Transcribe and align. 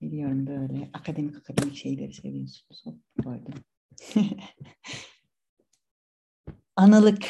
Biliyorum 0.00 0.46
böyle 0.46 0.90
akademik 0.92 1.36
akademik 1.36 1.76
şeyleri 1.76 2.14
seviyorsunuz. 2.14 2.84
Hop, 2.84 3.24
koydum. 3.24 3.54
Analık, 6.76 7.26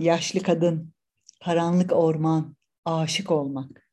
yaşlı 0.00 0.42
kadın, 0.42 0.92
karanlık 1.44 1.92
orman, 1.92 2.56
aşık 2.84 3.30
olmak. 3.30 3.88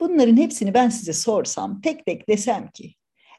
Bunların 0.00 0.36
hepsini 0.36 0.74
ben 0.74 0.88
size 0.88 1.12
sorsam, 1.12 1.80
tek 1.80 2.06
tek 2.06 2.28
desem 2.28 2.70
ki, 2.70 2.94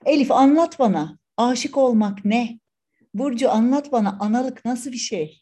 Elif 0.06 0.32
anlat 0.32 0.80
bana, 0.80 1.20
aşık 1.38 1.78
olmak 1.78 2.26
ne? 2.26 2.60
Burcu 3.14 3.52
anlat 3.52 3.92
bana, 3.92 4.18
analık 4.20 4.66
nasıl 4.66 4.92
bir 4.92 4.98
şey? 4.98 5.42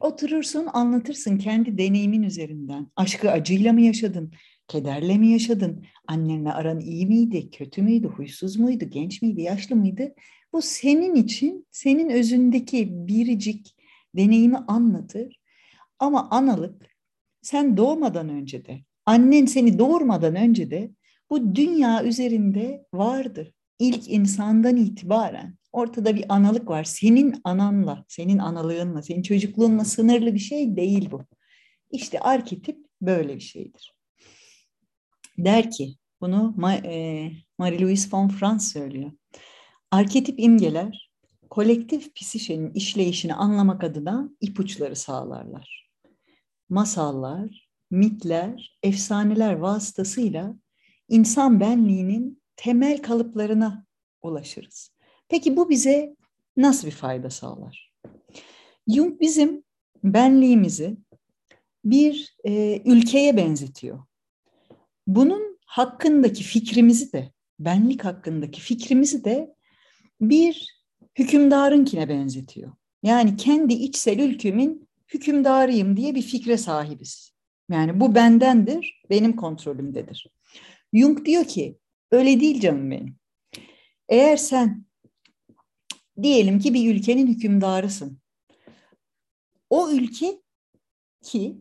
Oturursun, 0.00 0.66
anlatırsın 0.72 1.38
kendi 1.38 1.78
deneyimin 1.78 2.22
üzerinden. 2.22 2.86
Aşkı 2.96 3.30
acıyla 3.30 3.72
mı 3.72 3.80
yaşadın? 3.80 4.32
Kederle 4.68 5.18
mi 5.18 5.28
yaşadın? 5.28 5.84
Annenle 6.06 6.52
aran 6.52 6.80
iyi 6.80 7.06
miydi? 7.06 7.50
Kötü 7.50 7.82
müydü? 7.82 8.06
Huysuz 8.06 8.56
muydu? 8.56 8.84
Genç 8.84 9.22
miydi? 9.22 9.42
Yaşlı 9.42 9.76
mıydı? 9.76 10.14
Bu 10.52 10.62
senin 10.62 11.14
için, 11.14 11.66
senin 11.70 12.10
özündeki 12.10 12.88
biricik 13.08 13.76
deneyimi 14.16 14.56
anlatır. 14.56 15.40
Ama 15.98 16.30
analık 16.30 16.96
sen 17.42 17.76
doğmadan 17.76 18.28
önce 18.28 18.64
de, 18.64 18.80
annen 19.06 19.46
seni 19.46 19.78
doğurmadan 19.78 20.36
önce 20.36 20.70
de 20.70 20.90
bu 21.30 21.54
dünya 21.54 22.04
üzerinde 22.04 22.86
vardı. 22.94 23.54
İlk 23.78 24.08
insandan 24.08 24.76
itibaren 24.76 25.54
ortada 25.72 26.16
bir 26.16 26.24
analık 26.28 26.68
var. 26.68 26.84
Senin 26.84 27.40
ananla, 27.44 28.04
senin 28.08 28.38
analığınla, 28.38 29.02
senin 29.02 29.22
çocukluğunla 29.22 29.84
sınırlı 29.84 30.34
bir 30.34 30.38
şey 30.38 30.76
değil 30.76 31.10
bu. 31.10 31.24
İşte 31.90 32.20
arketip 32.20 32.78
böyle 33.02 33.34
bir 33.34 33.40
şeydir. 33.40 33.97
Der 35.38 35.70
ki, 35.70 35.94
bunu 36.20 36.54
e, 36.84 37.30
Marie-Louise 37.58 38.08
von 38.12 38.28
Franz 38.28 38.72
söylüyor. 38.72 39.12
Arketip 39.90 40.40
imgeler 40.40 41.10
kolektif 41.50 42.14
psişenin 42.14 42.70
işleyişini 42.70 43.34
anlamak 43.34 43.84
adına 43.84 44.30
ipuçları 44.40 44.96
sağlarlar. 44.96 45.90
Masallar, 46.68 47.68
mitler, 47.90 48.78
efsaneler 48.82 49.52
vasıtasıyla 49.52 50.54
insan 51.08 51.60
benliğinin 51.60 52.42
temel 52.56 53.02
kalıplarına 53.02 53.86
ulaşırız. 54.22 54.90
Peki 55.28 55.56
bu 55.56 55.70
bize 55.70 56.16
nasıl 56.56 56.86
bir 56.86 56.92
fayda 56.92 57.30
sağlar? 57.30 57.92
Jung 58.88 59.20
bizim 59.20 59.64
benliğimizi 60.04 60.96
bir 61.84 62.36
e, 62.44 62.82
ülkeye 62.84 63.36
benzetiyor. 63.36 64.07
Bunun 65.08 65.58
hakkındaki 65.66 66.44
fikrimizi 66.44 67.12
de, 67.12 67.32
benlik 67.58 68.04
hakkındaki 68.04 68.60
fikrimizi 68.60 69.24
de 69.24 69.54
bir 70.20 70.78
hükümdarınkine 71.18 72.08
benzetiyor. 72.08 72.72
Yani 73.02 73.36
kendi 73.36 73.74
içsel 73.74 74.18
ülkümün 74.18 74.88
hükümdarıyım 75.14 75.96
diye 75.96 76.14
bir 76.14 76.22
fikre 76.22 76.56
sahibiz. 76.56 77.32
Yani 77.70 78.00
bu 78.00 78.14
bendendir, 78.14 79.02
benim 79.10 79.36
kontrolümdedir. 79.36 80.26
Jung 80.92 81.24
diyor 81.24 81.44
ki, 81.44 81.78
öyle 82.10 82.40
değil 82.40 82.60
canım 82.60 82.90
benim. 82.90 83.16
Eğer 84.08 84.36
sen 84.36 84.84
diyelim 86.22 86.58
ki 86.58 86.74
bir 86.74 86.94
ülkenin 86.94 87.26
hükümdarısın. 87.26 88.18
O 89.70 89.90
ülke 89.90 90.42
ki 91.22 91.56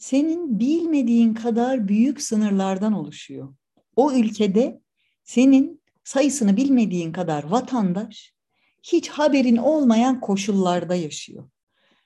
senin 0.00 0.58
bilmediğin 0.58 1.34
kadar 1.34 1.88
büyük 1.88 2.22
sınırlardan 2.22 2.92
oluşuyor. 2.92 3.54
O 3.96 4.12
ülkede 4.12 4.80
senin 5.24 5.82
sayısını 6.04 6.56
bilmediğin 6.56 7.12
kadar 7.12 7.44
vatandaş 7.44 8.34
hiç 8.82 9.08
haberin 9.08 9.56
olmayan 9.56 10.20
koşullarda 10.20 10.94
yaşıyor. 10.94 11.50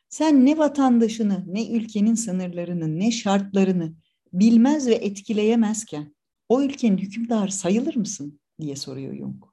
Sen 0.09 0.47
ne 0.47 0.59
vatandaşını, 0.59 1.45
ne 1.47 1.71
ülkenin 1.71 2.15
sınırlarını, 2.15 2.99
ne 2.99 3.11
şartlarını 3.11 3.95
bilmez 4.33 4.87
ve 4.87 4.95
etkileyemezken 4.95 6.15
o 6.49 6.63
ülkenin 6.63 6.99
hükümdarı 6.99 7.53
sayılır 7.53 7.97
mısın 7.97 8.41
diye 8.61 8.77
soruyor 8.77 9.17
Jung. 9.17 9.45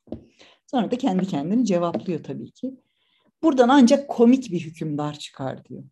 Sonra 0.67 0.91
da 0.91 0.97
kendi 0.97 1.27
kendini 1.27 1.65
cevaplıyor 1.65 2.23
tabii 2.23 2.51
ki. 2.51 2.75
Buradan 3.43 3.69
ancak 3.69 4.09
komik 4.09 4.51
bir 4.51 4.59
hükümdar 4.59 5.19
çıkar 5.19 5.65
diyor. 5.65 5.83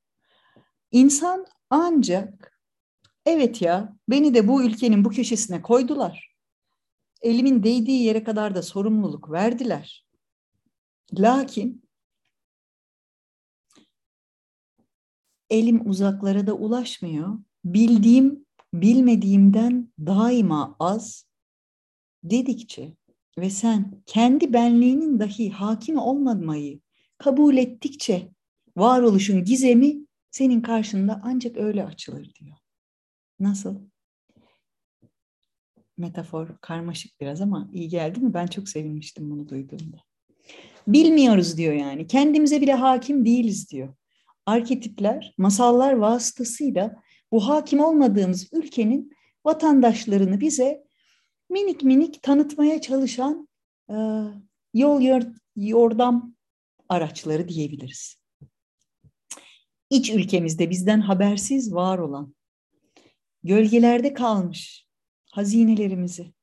İnsan 0.92 1.46
ancak 1.70 2.62
evet 3.26 3.62
ya 3.62 3.98
beni 4.10 4.34
de 4.34 4.48
bu 4.48 4.64
ülkenin 4.64 5.06
bu 5.06 5.10
köşesine 5.10 5.62
koydular. 5.62 6.36
Elimin 7.22 7.64
değdiği 7.64 8.04
yere 8.04 8.24
kadar 8.24 8.56
da 8.56 8.62
sorumluluk 8.62 9.32
verdiler. 9.32 10.06
Lakin 11.14 11.84
elim 15.50 15.90
uzaklara 15.90 16.48
da 16.48 16.54
ulaşmıyor. 16.54 17.40
Bildiğim 17.66 18.46
bilmediğimden 18.74 19.94
daima 20.00 20.76
az 20.80 21.26
dedikçe 22.24 22.94
ve 23.38 23.50
sen 23.50 24.02
kendi 24.06 24.54
benliğinin 24.54 25.20
dahi 25.20 25.50
hakim 25.50 25.98
olmamayı 25.98 26.80
kabul 27.18 27.58
ettikçe 27.58 28.32
varoluşun 28.78 29.44
gizemi 29.44 30.09
senin 30.32 30.62
karşında 30.62 31.22
ancak 31.24 31.58
öyle 31.58 31.86
açılır 31.86 32.34
diyor. 32.40 32.58
Nasıl? 33.40 33.80
Metafor 35.98 36.58
karmaşık 36.62 37.22
biraz 37.22 37.42
ama 37.42 37.70
iyi 37.74 37.90
geldi 37.90 38.20
mi? 38.20 38.34
Ben 38.34 38.48
çok 38.48 38.70
sevinmiştim 38.70 39.32
bunu 39.32 39.50
duyduğumda. 39.50 39.98
Bilmiyoruz 40.88 41.58
diyor 41.58 41.74
yani. 41.74 42.08
Kendimize 42.08 42.62
bile 42.62 42.74
hakim 42.74 43.26
değiliz 43.26 43.72
diyor. 43.72 43.94
Arketipler, 44.46 45.34
masallar 45.38 45.94
vasıtasıyla 45.94 46.96
bu 47.32 47.48
hakim 47.48 47.80
olmadığımız 47.80 48.54
ülkenin 48.54 49.12
vatandaşlarını 49.46 50.42
bize 50.42 50.84
minik 51.50 51.84
minik 51.84 52.24
tanıtmaya 52.24 52.82
çalışan 52.82 53.48
e, 53.90 53.96
yol 54.74 55.22
yordam 55.56 56.36
araçları 56.90 57.48
diyebiliriz. 57.48 58.19
İç 59.90 60.10
ülkemizde 60.10 60.70
bizden 60.70 61.02
habersiz 61.02 61.74
var 61.74 61.98
olan, 61.98 62.36
gölgelerde 63.44 64.14
kalmış 64.14 64.88
hazinelerimizi, 65.32 66.34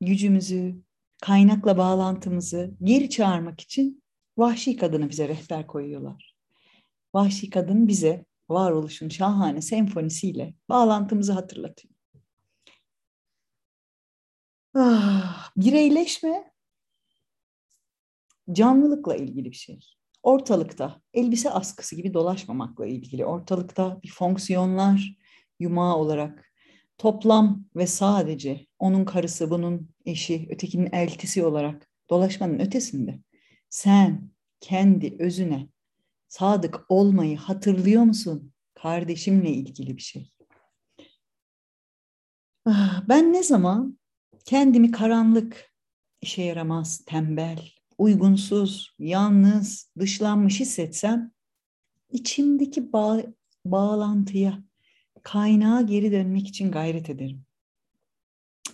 gücümüzü, 0.00 0.82
kaynakla 1.22 1.78
bağlantımızı 1.78 2.74
geri 2.82 3.10
çağırmak 3.10 3.60
için 3.60 4.02
vahşi 4.38 4.76
kadını 4.76 5.10
bize 5.10 5.28
rehber 5.28 5.66
koyuyorlar. 5.66 6.36
Vahşi 7.14 7.50
kadın 7.50 7.88
bize 7.88 8.24
varoluşun 8.48 9.08
şahane 9.08 9.62
senfonisiyle 9.62 10.54
bağlantımızı 10.68 11.32
hatırlatıyor. 11.32 11.94
Ah, 14.74 15.50
bireyleşme 15.56 16.52
canlılıkla 18.52 19.16
ilgili 19.16 19.50
bir 19.50 19.56
şey. 19.56 19.80
Ortalıkta 20.22 21.00
elbise 21.14 21.50
askısı 21.50 21.96
gibi 21.96 22.14
dolaşmamakla 22.14 22.86
ilgili. 22.86 23.24
Ortalıkta 23.24 24.00
bir 24.02 24.10
fonksiyonlar 24.10 25.16
yumağı 25.58 25.96
olarak 25.96 26.50
toplam 26.98 27.64
ve 27.76 27.86
sadece 27.86 28.66
onun 28.78 29.04
karısı, 29.04 29.50
bunun 29.50 29.90
eşi, 30.06 30.48
ötekinin 30.50 30.92
eltisi 30.92 31.44
olarak 31.44 31.88
dolaşmanın 32.10 32.58
ötesinde 32.58 33.20
sen 33.70 34.30
kendi 34.60 35.16
özüne 35.18 35.68
sadık 36.28 36.80
olmayı 36.88 37.36
hatırlıyor 37.36 38.02
musun? 38.02 38.52
Kardeşimle 38.74 39.50
ilgili 39.50 39.96
bir 39.96 40.02
şey. 40.02 40.32
Ah, 42.64 43.02
ben 43.08 43.32
ne 43.32 43.42
zaman 43.42 43.98
kendimi 44.44 44.90
karanlık, 44.90 45.74
işe 46.20 46.42
yaramaz, 46.42 47.04
tembel, 47.06 47.70
uygunsuz, 48.00 48.94
yalnız, 48.98 49.90
dışlanmış 49.98 50.60
hissetsem 50.60 51.32
içimdeki 52.10 52.92
bağ, 52.92 53.22
bağlantıya, 53.64 54.64
kaynağa 55.22 55.80
geri 55.80 56.12
dönmek 56.12 56.48
için 56.48 56.70
gayret 56.70 57.10
ederim. 57.10 57.44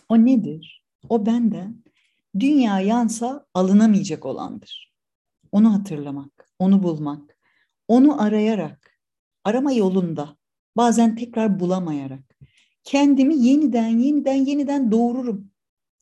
O 0.09 0.19
nedir? 0.25 0.85
O 1.09 1.27
benden 1.27 1.85
dünya 2.39 2.81
yansa 2.81 3.47
alınamayacak 3.55 4.27
olandır. 4.27 4.95
Onu 5.53 5.75
hatırlamak, 5.75 6.51
onu 6.59 6.83
bulmak, 6.83 7.39
onu 7.89 8.23
arayarak, 8.23 9.01
arama 9.45 9.73
yolunda, 9.73 10.37
bazen 10.77 11.17
tekrar 11.17 11.61
bulamayarak 11.61 12.37
kendimi 12.85 13.37
yeniden 13.39 13.99
yeniden 13.99 14.45
yeniden 14.45 14.93
doğururum. 14.93 15.51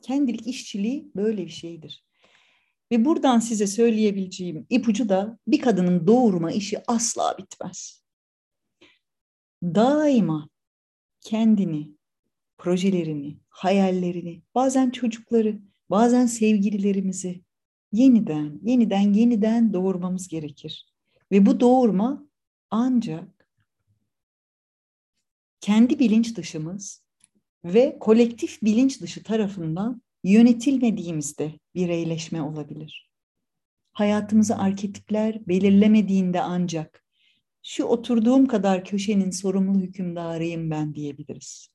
Kendilik 0.02 0.46
işçiliği 0.46 1.10
böyle 1.16 1.44
bir 1.44 1.50
şeydir. 1.50 2.04
Ve 2.92 3.04
buradan 3.04 3.38
size 3.38 3.66
söyleyebileceğim 3.66 4.66
ipucu 4.70 5.08
da 5.08 5.38
bir 5.46 5.60
kadının 5.60 6.06
doğurma 6.06 6.52
işi 6.52 6.78
asla 6.86 7.38
bitmez. 7.38 8.04
Daima 9.62 10.48
kendini 11.20 11.94
projelerini, 12.58 13.38
hayallerini, 13.48 14.42
bazen 14.54 14.90
çocukları, 14.90 15.60
bazen 15.90 16.26
sevgililerimizi 16.26 17.42
yeniden, 17.92 18.60
yeniden, 18.62 19.12
yeniden 19.12 19.72
doğurmamız 19.72 20.28
gerekir. 20.28 20.94
Ve 21.32 21.46
bu 21.46 21.60
doğurma 21.60 22.26
ancak 22.70 23.48
kendi 25.60 25.98
bilinç 25.98 26.36
dışımız 26.36 27.04
ve 27.64 27.98
kolektif 28.00 28.62
bilinç 28.62 29.00
dışı 29.00 29.22
tarafından 29.22 30.02
yönetilmediğimizde 30.24 31.58
bireyleşme 31.74 32.42
olabilir. 32.42 33.10
Hayatımızı 33.92 34.56
arketipler 34.58 35.46
belirlemediğinde 35.48 36.40
ancak 36.40 37.04
şu 37.62 37.84
oturduğum 37.84 38.46
kadar 38.46 38.84
köşenin 38.84 39.30
sorumlu 39.30 39.80
hükümdarıyım 39.80 40.70
ben 40.70 40.94
diyebiliriz. 40.94 41.68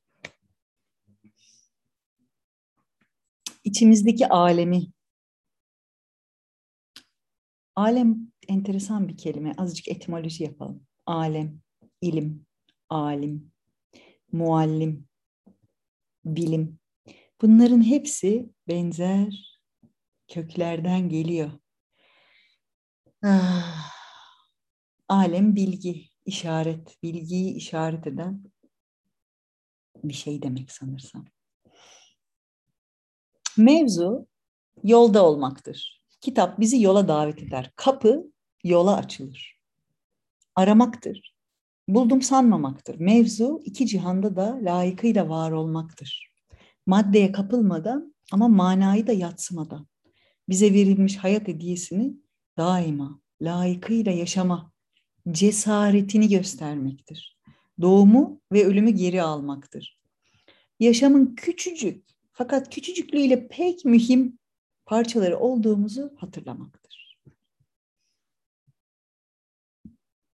İçimizdeki 3.64 4.28
alemi. 4.28 4.88
Alem 7.76 8.32
enteresan 8.48 9.08
bir 9.08 9.18
kelime. 9.18 9.54
Azıcık 9.58 9.88
etimoloji 9.88 10.44
yapalım. 10.44 10.88
Alem, 11.06 11.62
ilim, 12.02 12.46
alim, 12.90 13.52
muallim, 14.32 15.08
bilim. 16.26 16.80
Bunların 17.42 17.82
hepsi 17.82 18.50
benzer 18.68 19.60
köklerden 20.28 21.10
geliyor. 21.10 21.52
Ah, 23.24 23.92
alem 25.08 25.56
bilgi, 25.56 26.10
işaret, 26.26 27.04
bilgiyi 27.04 27.54
işaret 27.54 28.08
eden 28.08 28.44
bir 30.04 30.14
şey 30.14 30.42
demek 30.42 30.72
sanırsam. 30.72 31.26
Mevzu 33.58 34.28
yolda 34.84 35.26
olmaktır. 35.26 36.04
Kitap 36.22 36.60
bizi 36.60 36.82
yola 36.82 37.08
davet 37.08 37.44
eder. 37.44 37.72
Kapı 37.76 38.32
yola 38.64 38.96
açılır. 38.96 39.60
Aramaktır. 40.56 41.36
Buldum 41.88 42.22
sanmamaktır. 42.22 43.00
Mevzu 43.00 43.62
iki 43.66 43.88
cihanda 43.88 44.36
da 44.36 44.60
layıkıyla 44.62 45.30
var 45.30 45.52
olmaktır. 45.52 46.29
Maddeye 46.90 47.32
kapılmadan 47.32 48.16
ama 48.32 48.48
manayı 48.48 49.08
da 49.08 49.12
yatsımadan. 49.12 49.88
Bize 50.50 50.74
verilmiş 50.74 51.18
hayat 51.18 51.48
hediyesini 51.48 52.14
daima 52.58 53.22
layıkıyla 53.42 54.12
yaşama 54.12 54.72
cesaretini 55.32 56.30
göstermektir. 56.30 57.38
Doğumu 57.82 58.42
ve 58.52 58.66
ölümü 58.66 58.92
geri 58.92 59.22
almaktır. 59.22 60.00
Yaşamın 60.80 61.36
küçücük 61.36 62.06
fakat 62.32 62.70
küçücüklüğüyle 62.76 63.48
pek 63.48 63.86
mühim 63.86 64.40
parçaları 64.86 65.40
olduğumuzu 65.40 66.14
hatırlamaktır. 66.18 67.20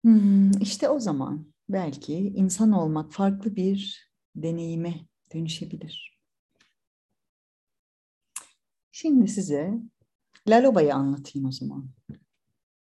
Hmm, 0.05 0.51
işte 0.63 0.89
o 0.89 1.01
zaman 1.01 1.53
belki 1.69 2.15
insan 2.15 2.73
olmak 2.73 3.13
farklı 3.13 3.57
bir 3.57 4.11
deneyime 4.37 4.95
dönüşebilir. 5.35 6.20
Şimdi 9.01 9.29
size 9.29 9.75
Laloba'yı 10.49 10.95
anlatayım 10.95 11.49
o 11.49 11.53
zaman. 11.53 11.91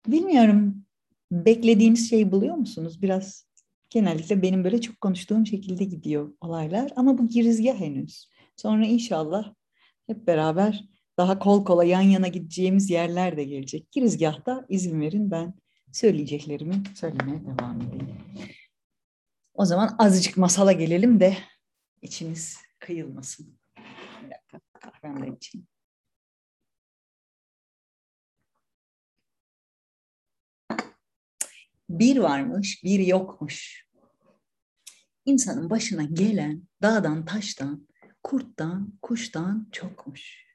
Bilmiyorum 0.08 0.86
beklediğiniz 1.32 2.10
şeyi 2.10 2.32
buluyor 2.32 2.56
musunuz? 2.56 3.02
Biraz 3.02 3.48
genellikle 3.90 4.42
benim 4.42 4.64
böyle 4.64 4.82
çok 4.82 5.02
konuştuğum 5.02 5.46
şekilde 5.46 5.84
gidiyor 5.84 6.34
olaylar 6.42 6.92
ama 6.96 7.18
bu 7.18 7.28
girizgah 7.28 7.76
henüz. 7.76 8.30
Sonra 8.56 8.86
inşallah 8.86 9.54
hep 10.08 10.28
beraber 10.28 10.86
daha 11.18 11.40
kol 11.40 11.66
kola 11.66 11.84
yan 11.84 12.02
yana 12.02 12.28
gideceğimiz 12.28 12.90
yerler 12.90 13.38
de 13.38 13.44
gelecek. 13.44 13.92
Girizgahta 13.92 14.66
izin 14.70 15.02
verin 15.02 15.32
ben 15.32 15.54
söyleyeceklerimi 15.92 16.84
söylemeye 16.96 17.42
devam 17.46 17.82
edeyim. 17.82 18.16
O 19.54 19.66
zaman 19.66 19.96
azıcık 20.00 20.38
masala 20.38 20.72
gelelim 20.72 21.20
de 21.20 21.38
içimiz 22.02 22.58
kıyılmasın. 22.80 23.60
Bir 24.24 24.32
dakika 24.32 24.60
kahvemle 24.80 25.36
içeyim. 25.36 25.68
Bir 31.90 32.18
varmış, 32.18 32.84
bir 32.84 33.00
yokmuş. 33.00 33.88
İnsanın 35.26 35.70
başına 35.70 36.04
gelen 36.04 36.64
dağdan, 36.82 37.26
taştan, 37.26 37.88
kurttan, 38.24 38.94
kuştan 39.02 39.70
çokmuş. 39.72 40.48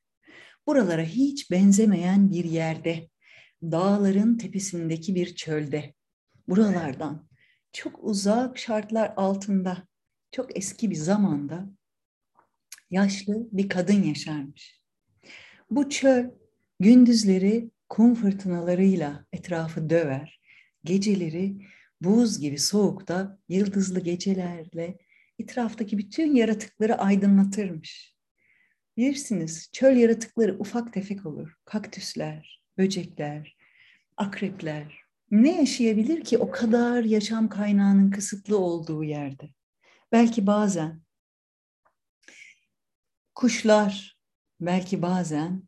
Buralara 0.66 1.02
hiç 1.02 1.50
benzemeyen 1.50 2.30
bir 2.30 2.44
yerde, 2.44 3.08
dağların 3.62 4.36
tepesindeki 4.38 5.14
bir 5.14 5.34
çölde, 5.34 5.94
buralardan 6.48 7.28
çok 7.72 8.04
uzak 8.04 8.58
şartlar 8.58 9.14
altında, 9.16 9.88
çok 10.30 10.56
eski 10.56 10.90
bir 10.90 10.96
zamanda 10.96 11.66
yaşlı 12.90 13.48
bir 13.52 13.68
kadın 13.68 14.02
yaşarmış. 14.02 14.82
Bu 15.70 15.90
çöl 15.90 16.30
gündüzleri 16.80 17.70
kum 17.88 18.14
fırtınalarıyla 18.14 19.26
etrafı 19.32 19.90
döver, 19.90 20.41
geceleri 20.84 21.66
buz 22.00 22.40
gibi 22.40 22.58
soğukta 22.58 23.38
yıldızlı 23.48 24.00
gecelerle 24.00 24.98
etraftaki 25.38 25.98
bütün 25.98 26.34
yaratıkları 26.34 26.98
aydınlatırmış. 26.98 28.16
Bilirsiniz 28.96 29.70
çöl 29.72 29.96
yaratıkları 29.96 30.58
ufak 30.58 30.92
tefek 30.92 31.26
olur. 31.26 31.54
Kaktüsler, 31.64 32.62
böcekler, 32.78 33.56
akrepler. 34.16 35.02
Ne 35.30 35.56
yaşayabilir 35.56 36.24
ki 36.24 36.38
o 36.38 36.50
kadar 36.50 37.04
yaşam 37.04 37.48
kaynağının 37.48 38.10
kısıtlı 38.10 38.58
olduğu 38.58 39.04
yerde? 39.04 39.50
Belki 40.12 40.46
bazen 40.46 41.02
kuşlar, 43.34 44.18
belki 44.60 45.02
bazen 45.02 45.62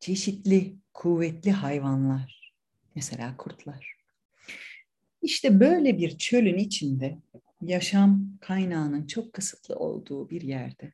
çeşitli 0.00 0.76
kuvvetli 0.94 1.52
hayvanlar, 1.52 2.54
mesela 2.94 3.36
kurtlar. 3.36 3.97
İşte 5.22 5.60
böyle 5.60 5.98
bir 5.98 6.18
çölün 6.18 6.58
içinde 6.58 7.18
yaşam 7.62 8.38
kaynağının 8.40 9.06
çok 9.06 9.32
kısıtlı 9.32 9.76
olduğu 9.76 10.30
bir 10.30 10.42
yerde 10.42 10.92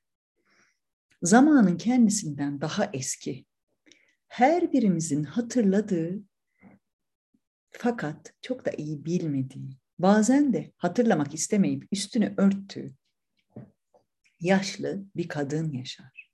zamanın 1.22 1.76
kendisinden 1.76 2.60
daha 2.60 2.90
eski 2.92 3.44
her 4.28 4.72
birimizin 4.72 5.24
hatırladığı 5.24 6.22
fakat 7.70 8.34
çok 8.42 8.64
da 8.64 8.70
iyi 8.70 9.04
bilmediği 9.04 9.70
bazen 9.98 10.52
de 10.52 10.72
hatırlamak 10.76 11.34
istemeyip 11.34 11.88
üstünü 11.92 12.34
örttüğü 12.36 12.94
yaşlı 14.40 15.04
bir 15.16 15.28
kadın 15.28 15.72
yaşar. 15.72 16.32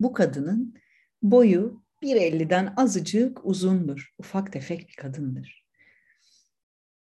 Bu 0.00 0.12
kadının 0.12 0.74
boyu 1.22 1.82
1.50'den 2.02 2.74
azıcık 2.76 3.46
uzundur. 3.46 4.14
Ufak 4.18 4.52
tefek 4.52 4.88
bir 4.88 4.94
kadındır. 4.94 5.65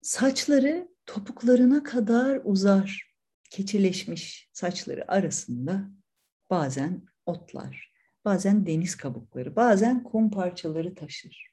Saçları 0.01 0.87
topuklarına 1.05 1.83
kadar 1.83 2.41
uzar. 2.43 3.15
Keçileşmiş 3.49 4.49
saçları 4.53 5.11
arasında 5.11 5.89
bazen 6.49 7.07
otlar, 7.25 7.93
bazen 8.25 8.65
deniz 8.65 8.95
kabukları, 8.95 9.55
bazen 9.55 10.03
kum 10.03 10.31
parçaları 10.31 10.95
taşır. 10.95 11.49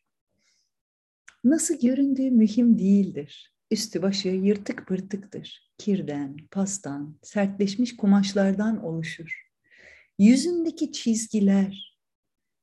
Nasıl 1.45 1.81
göründüğü 1.81 2.31
mühim 2.31 2.79
değildir. 2.79 3.55
Üstü 3.71 4.03
başı 4.03 4.29
yırtık 4.29 4.87
pırtıktır. 4.87 5.73
Kirden, 5.79 6.37
pastan, 6.51 7.19
sertleşmiş 7.23 7.97
kumaşlardan 7.97 8.85
oluşur. 8.85 9.51
Yüzündeki 10.19 10.93
çizgiler, 10.93 11.99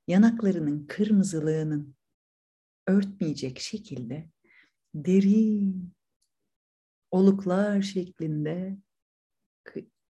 yanaklarının 0.07 0.85
kırmızılığının 0.87 1.95
örtmeyecek 2.87 3.59
şekilde 3.59 4.32
derin 4.95 5.93
oluklar 7.11 7.81
şeklinde 7.81 8.77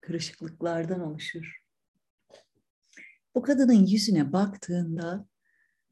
kırışıklıklardan 0.02 1.02
oluşur. 1.02 1.62
Bu 3.36 3.42
kadının 3.42 3.86
yüzüne 3.86 4.34
baktığında 4.34 5.28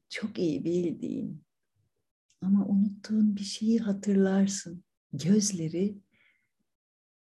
çok 0.08 0.38
iyi 0.38 0.64
bildiğin 0.64 1.44
ama 2.42 2.66
unuttuğun 2.66 3.36
bir 3.36 3.44
şeyi 3.44 3.78
hatırlarsın. 3.78 4.84
Gözleri 5.12 5.98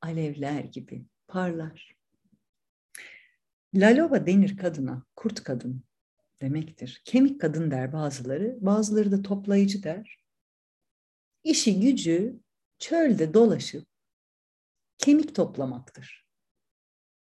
alevler 0.01 0.65
gibi 0.65 1.07
parlar. 1.29 1.97
Lalova 3.75 4.27
denir 4.27 4.57
kadına, 4.57 5.05
kurt 5.17 5.43
kadın 5.43 5.83
demektir. 6.43 7.03
Kemik 7.05 7.41
kadın 7.41 7.71
der 7.71 7.93
bazıları, 7.93 8.59
bazıları 8.61 9.13
da 9.13 9.23
toplayıcı 9.23 9.83
der. 9.83 10.26
İşi 11.47 11.81
gücü 11.81 12.41
çölde 12.79 13.35
dolaşıp 13.35 13.87
kemik 14.99 15.35
toplamaktır. 15.35 16.27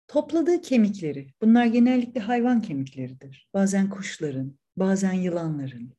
topladığı 0.08 0.62
kemikleri, 0.62 1.34
bunlar 1.42 1.66
genellikle 1.66 2.22
hayvan 2.22 2.62
kemikleridir. 2.62 3.50
Bazen 3.54 3.90
kuşların, 3.90 4.60
bazen 4.78 5.14
yılanların, 5.14 5.94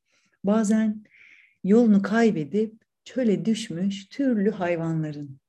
bazen 0.44 1.04
yolunu 1.64 2.02
kaybedip 2.02 2.74
çöle 3.04 3.44
düşmüş 3.44 4.08
türlü 4.08 4.50
hayvanların 4.50 5.40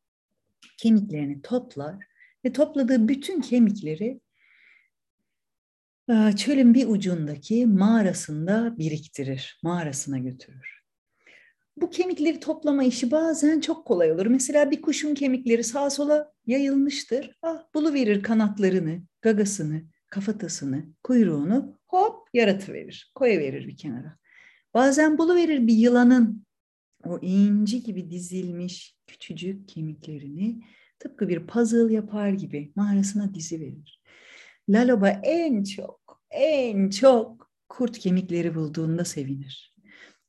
kemiklerini 0.78 1.42
toplar 1.42 2.06
ve 2.46 2.54
topladığı 2.54 3.08
bütün 3.08 3.42
kemikleri 3.42 4.22
çölün 6.36 6.74
bir 6.74 6.88
ucundaki 6.88 7.66
mağarasında 7.66 8.78
biriktirir, 8.78 9.60
mağarasına 9.64 10.18
götürür. 10.18 10.77
Bu 11.78 11.90
kemikleri 11.90 12.40
toplama 12.40 12.84
işi 12.84 13.12
bazen 13.12 13.60
çok 13.60 13.86
kolay 13.86 14.12
olur. 14.12 14.26
Mesela 14.26 14.72
bir 14.72 14.82
kuşun 14.82 15.16
kemikleri 15.16 15.64
sağa 15.64 15.90
sola 15.90 16.34
yayılmıştır. 16.46 17.38
Ah, 17.42 17.64
buluverir 17.74 18.24
kanatlarını, 18.24 19.02
gagasını, 19.22 19.82
kafatasını, 20.10 20.86
kuyruğunu 21.04 21.80
hop 21.88 22.30
yaratıverir, 22.34 23.12
koyuverir 23.16 23.68
bir 23.68 23.78
kenara. 23.78 24.18
Bazen 24.74 25.18
buluverir 25.18 25.68
bir 25.68 25.74
yılanın 25.74 26.46
o 27.06 27.20
inci 27.22 27.84
gibi 27.84 28.10
dizilmiş 28.10 28.96
küçücük 29.08 29.70
kemiklerini 29.70 30.62
tıpkı 31.00 31.30
bir 31.30 31.48
puzzle 31.48 31.94
yapar 31.94 32.30
gibi 32.30 32.72
mağarasına 32.76 33.34
dizi 33.34 33.62
verir. 33.62 34.02
Laloba 34.70 35.10
en 35.10 35.64
çok, 35.64 36.22
en 36.32 36.90
çok 36.90 37.52
kurt 37.70 38.00
kemikleri 38.00 38.56
bulduğunda 38.56 39.06
sevinir. 39.06 39.77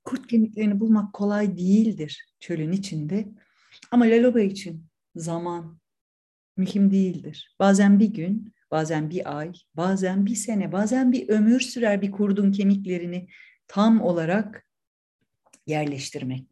Kurt 0.08 0.26
kemiklerini 0.26 0.80
bulmak 0.80 1.12
kolay 1.12 1.56
değildir 1.56 2.26
çölün 2.40 2.72
içinde. 2.72 3.28
Ama 3.90 4.04
Laloba 4.04 4.40
için 4.40 4.86
zaman 5.16 5.80
mühim 6.56 6.90
değildir. 6.90 7.56
Bazen 7.58 7.98
bir 7.98 8.06
gün, 8.06 8.54
bazen 8.70 9.10
bir 9.10 9.38
ay, 9.38 9.52
bazen 9.74 10.26
bir 10.26 10.34
sene, 10.34 10.72
bazen 10.72 11.12
bir 11.12 11.28
ömür 11.28 11.60
sürer 11.60 12.02
bir 12.02 12.10
kurdun 12.10 12.52
kemiklerini 12.52 13.28
tam 13.66 14.00
olarak 14.00 14.66
yerleştirmek. 15.66 16.48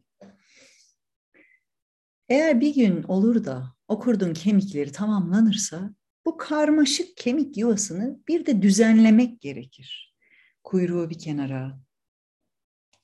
Eğer 2.29 2.61
bir 2.61 2.75
gün 2.75 3.03
olur 3.03 3.45
da 3.45 3.75
o 3.87 3.99
kurdun 3.99 4.33
kemikleri 4.33 4.91
tamamlanırsa 4.91 5.93
bu 6.25 6.37
karmaşık 6.37 7.17
kemik 7.17 7.57
yuvasını 7.57 8.19
bir 8.27 8.45
de 8.45 8.61
düzenlemek 8.61 9.41
gerekir. 9.41 10.15
Kuyruğu 10.63 11.09
bir 11.09 11.19
kenara, 11.19 11.86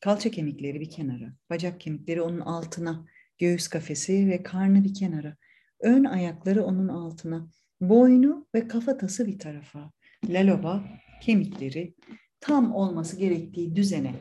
kalça 0.04 0.32
kemikleri 0.32 0.80
bir 0.80 0.90
kenara, 0.90 1.34
bacak 1.50 1.82
kemikleri 1.82 2.22
onun 2.22 2.40
altına, 2.40 3.06
göğüs 3.38 3.68
kafesi 3.68 4.30
ve 4.30 4.44
karnı 4.44 4.84
bir 4.84 4.94
kenara, 4.94 5.38
ön 5.80 6.04
ayakları 6.04 6.64
onun 6.64 6.88
altına, 6.88 7.50
boynu 7.82 8.48
ve 8.56 8.68
kafatası 8.68 9.28
bir 9.28 9.40
tarafa. 9.40 9.92
Laloba 10.28 10.84
kemikleri 11.22 11.96
tam 12.40 12.76
olması 12.76 13.18
gerektiği 13.18 13.76
düzene 13.76 14.16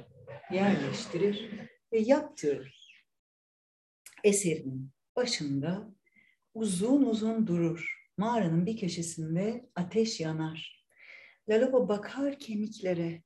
yerleştirir 0.52 1.50
ve 1.92 1.98
yaptırır. 1.98 3.04
Eserinin 4.24 4.90
başında 5.16 5.94
uzun 6.54 7.02
uzun 7.02 7.46
durur. 7.46 8.08
Mağaranın 8.18 8.66
bir 8.66 8.76
köşesinde 8.76 9.70
ateş 9.74 10.20
yanar. 10.20 10.86
Laloba 11.48 11.88
bakar 11.88 12.38
kemiklere. 12.38 13.22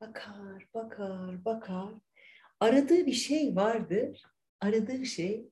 Bakar, 0.00 0.66
bakar, 0.74 1.44
bakar. 1.44 1.94
Aradığı 2.60 3.06
bir 3.06 3.12
şey 3.12 3.56
vardır. 3.56 4.22
Aradığı 4.60 5.06
şey 5.06 5.50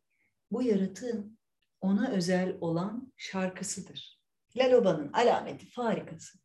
bu 0.51 0.63
yaratığın 0.63 1.39
ona 1.81 2.11
özel 2.11 2.57
olan 2.61 3.13
şarkısıdır. 3.17 4.21
Laloba'nın 4.57 5.13
alameti 5.13 5.67
farikası. 5.67 6.39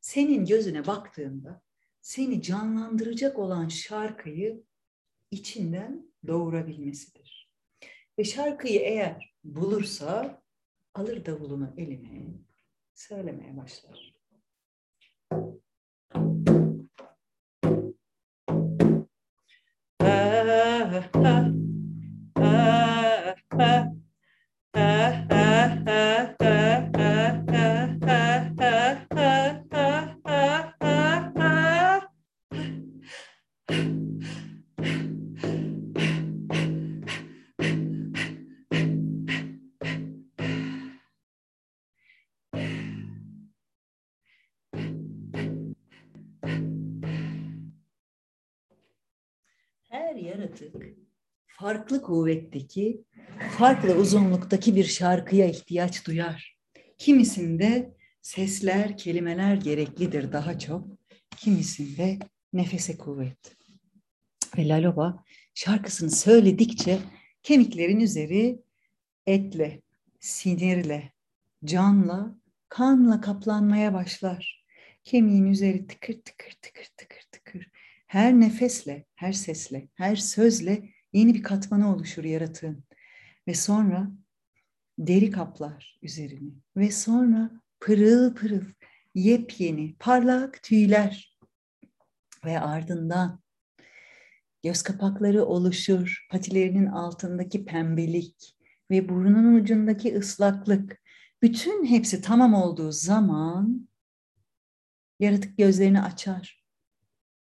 Senin 0.00 0.46
gözüne 0.46 0.86
baktığında 0.86 1.62
seni 2.00 2.42
canlandıracak 2.42 3.38
olan 3.38 3.68
şarkıyı 3.68 4.64
içinden 5.30 6.12
doğurabilmesidir. 6.26 7.50
Ve 8.18 8.24
şarkıyı 8.24 8.80
eğer 8.80 9.34
bulursa 9.44 10.42
alır 10.94 11.26
davulunu 11.26 11.74
eline 11.76 12.26
söylemeye 12.94 13.56
başlar. 13.56 14.14
Ah, 21.24 21.53
farklı 51.64 52.02
kuvvetteki, 52.02 53.04
farklı 53.58 53.94
uzunluktaki 53.94 54.76
bir 54.76 54.84
şarkıya 54.84 55.46
ihtiyaç 55.46 56.06
duyar. 56.06 56.56
Kimisinde 56.98 57.94
sesler, 58.22 58.98
kelimeler 58.98 59.54
gereklidir 59.54 60.32
daha 60.32 60.58
çok. 60.58 60.86
Kimisinde 61.36 62.18
nefese 62.52 62.98
kuvvet. 62.98 63.56
Ve 64.58 64.68
Laloba 64.68 65.24
şarkısını 65.54 66.10
söyledikçe 66.10 66.98
kemiklerin 67.42 68.00
üzeri 68.00 68.62
etle, 69.26 69.82
sinirle, 70.20 71.12
canla, 71.64 72.38
kanla 72.68 73.20
kaplanmaya 73.20 73.94
başlar. 73.94 74.64
Kemiğin 75.04 75.46
üzeri 75.46 75.86
tıkır 75.86 76.14
tıkır 76.14 76.52
tıkır 76.62 76.88
tıkır 76.96 77.22
tıkır. 77.32 77.70
Her 78.06 78.32
nefesle, 78.32 79.04
her 79.14 79.32
sesle, 79.32 79.88
her 79.94 80.16
sözle 80.16 80.93
yeni 81.14 81.34
bir 81.34 81.42
katmanı 81.42 81.94
oluşur 81.94 82.24
yaratığın. 82.24 82.84
Ve 83.48 83.54
sonra 83.54 84.10
deri 84.98 85.30
kaplar 85.30 85.98
üzerini. 86.02 86.52
Ve 86.76 86.90
sonra 86.90 87.50
pırıl 87.80 88.34
pırıl, 88.34 88.64
yepyeni, 89.14 89.96
parlak 89.98 90.62
tüyler. 90.62 91.38
Ve 92.44 92.60
ardından 92.60 93.40
göz 94.64 94.82
kapakları 94.82 95.44
oluşur, 95.44 96.26
patilerinin 96.30 96.86
altındaki 96.86 97.64
pembelik 97.64 98.56
ve 98.90 99.08
burnunun 99.08 99.54
ucundaki 99.54 100.18
ıslaklık. 100.18 101.02
Bütün 101.42 101.84
hepsi 101.84 102.20
tamam 102.20 102.54
olduğu 102.54 102.92
zaman 102.92 103.88
yaratık 105.20 105.58
gözlerini 105.58 106.02
açar 106.02 106.64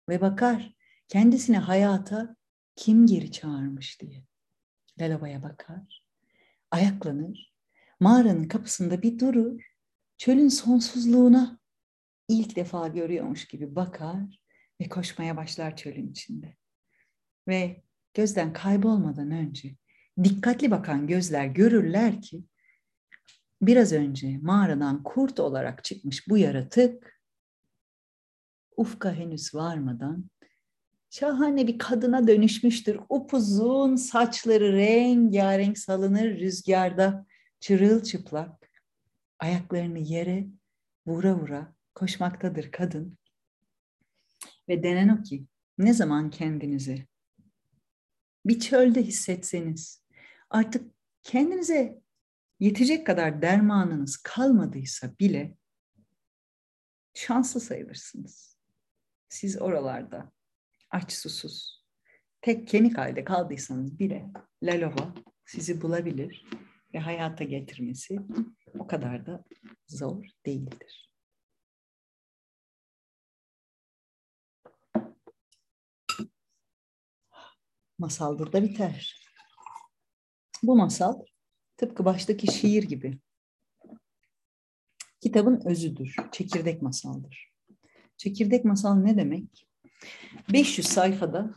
ve 0.09 0.21
bakar 0.21 0.75
kendisine 1.09 1.59
hayata 1.59 2.37
kim 2.81 3.07
geri 3.07 3.33
çağırmış 3.33 4.01
diye. 4.01 4.25
Lalaba'ya 5.01 5.43
bakar, 5.43 6.05
ayaklanır, 6.71 7.55
mağaranın 8.01 8.49
kapısında 8.49 9.03
bir 9.03 9.19
durur, 9.19 9.63
çölün 10.19 10.49
sonsuzluğuna 10.49 11.61
ilk 12.29 12.57
defa 12.57 12.89
görüyormuş 12.89 13.49
gibi 13.49 13.77
bakar 13.77 14.41
ve 14.81 14.89
koşmaya 14.89 15.37
başlar 15.37 15.77
çölün 15.77 16.11
içinde. 16.11 16.57
Ve 17.49 17.83
gözden 18.15 18.53
kaybolmadan 18.53 19.31
önce 19.31 19.77
dikkatli 20.25 20.71
bakan 20.71 21.07
gözler 21.07 21.47
görürler 21.47 22.23
ki 22.23 22.45
biraz 23.63 23.93
önce 23.93 24.39
mağaradan 24.39 25.03
kurt 25.03 25.41
olarak 25.41 25.85
çıkmış 25.85 26.29
bu 26.29 26.39
yaratık 26.39 27.23
ufka 28.77 29.13
henüz 29.13 29.55
varmadan 29.55 30.31
şahane 31.11 31.67
bir 31.67 31.79
kadına 31.79 32.27
dönüşmüştür. 32.27 33.01
Upuzun 33.09 33.97
saçları 33.97 34.73
rengarenk 34.73 35.79
salınır 35.79 36.39
rüzgarda 36.41 37.27
çırılçıplak. 37.61 38.71
Ayaklarını 39.39 39.99
yere 39.99 40.47
vura 41.07 41.35
vura 41.35 41.75
koşmaktadır 41.95 42.73
kadın. 42.73 43.19
Ve 44.69 44.83
denen 44.83 45.09
o 45.09 45.23
ki 45.23 45.47
ne 45.79 45.93
zaman 45.93 46.31
kendinizi 46.31 47.07
bir 48.47 48.61
çölde 48.61 49.03
hissetseniz 49.03 50.03
artık 50.51 50.95
kendinize 51.23 52.01
yetecek 52.61 53.07
kadar 53.07 53.43
dermanınız 53.43 54.17
kalmadıysa 54.17 55.19
bile 55.21 55.57
şanslı 57.15 57.61
sayılırsınız. 57.61 58.57
Siz 59.29 59.63
oralarda 59.63 60.33
aç 60.91 61.13
susuz, 61.13 61.85
tek 62.41 62.69
kemik 62.69 62.99
halde 62.99 63.25
kaldıysanız 63.25 63.99
bile 63.99 64.31
Lalova 64.63 65.15
sizi 65.45 65.83
bulabilir 65.83 66.47
ve 66.95 66.99
hayata 66.99 67.45
getirmesi 67.45 68.19
o 68.79 68.87
kadar 68.87 69.27
da 69.27 69.45
zor 69.87 70.27
değildir. 70.47 71.11
Masal 77.99 78.39
burada 78.39 78.63
biter. 78.63 79.27
Bu 80.63 80.77
masal 80.77 81.25
tıpkı 81.77 82.05
baştaki 82.05 82.53
şiir 82.53 82.83
gibi 82.83 83.19
kitabın 85.21 85.61
özüdür, 85.67 86.17
çekirdek 86.33 86.83
masaldır. 86.83 87.53
Çekirdek 88.17 88.65
masal 88.65 88.95
ne 88.95 89.17
demek? 89.17 89.70
500 90.53 90.89
sayfada 90.89 91.55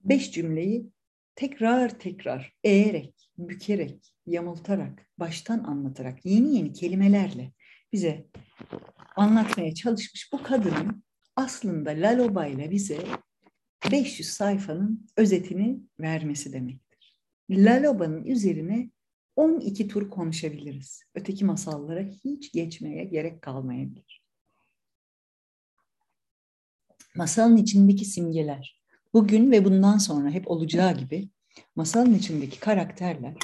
5 0.00 0.32
cümleyi 0.32 0.90
tekrar 1.34 1.98
tekrar 1.98 2.52
eğerek, 2.64 3.30
bükerek, 3.38 4.14
yamultarak, 4.26 5.06
baştan 5.18 5.64
anlatarak, 5.64 6.24
yeni 6.24 6.56
yeni 6.56 6.72
kelimelerle 6.72 7.52
bize 7.92 8.26
anlatmaya 9.16 9.74
çalışmış 9.74 10.32
bu 10.32 10.42
kadının 10.42 11.04
aslında 11.36 11.90
Laloba 11.90 12.46
ile 12.46 12.70
bize 12.70 12.98
500 13.92 14.28
sayfanın 14.28 15.06
özetini 15.16 15.80
vermesi 16.00 16.52
demektir. 16.52 17.16
Laloba'nın 17.50 18.24
üzerine 18.24 18.90
12 19.36 19.88
tur 19.88 20.10
konuşabiliriz. 20.10 21.02
Öteki 21.14 21.44
masallara 21.44 22.00
hiç 22.24 22.52
geçmeye 22.52 23.04
gerek 23.04 23.42
kalmayabilir. 23.42 24.19
Masalın 27.16 27.56
içindeki 27.56 28.04
simgeler, 28.04 28.82
bugün 29.14 29.50
ve 29.50 29.64
bundan 29.64 29.98
sonra 29.98 30.30
hep 30.30 30.50
olacağı 30.50 30.98
gibi 30.98 31.28
masalın 31.76 32.14
içindeki 32.14 32.60
karakterler 32.60 33.34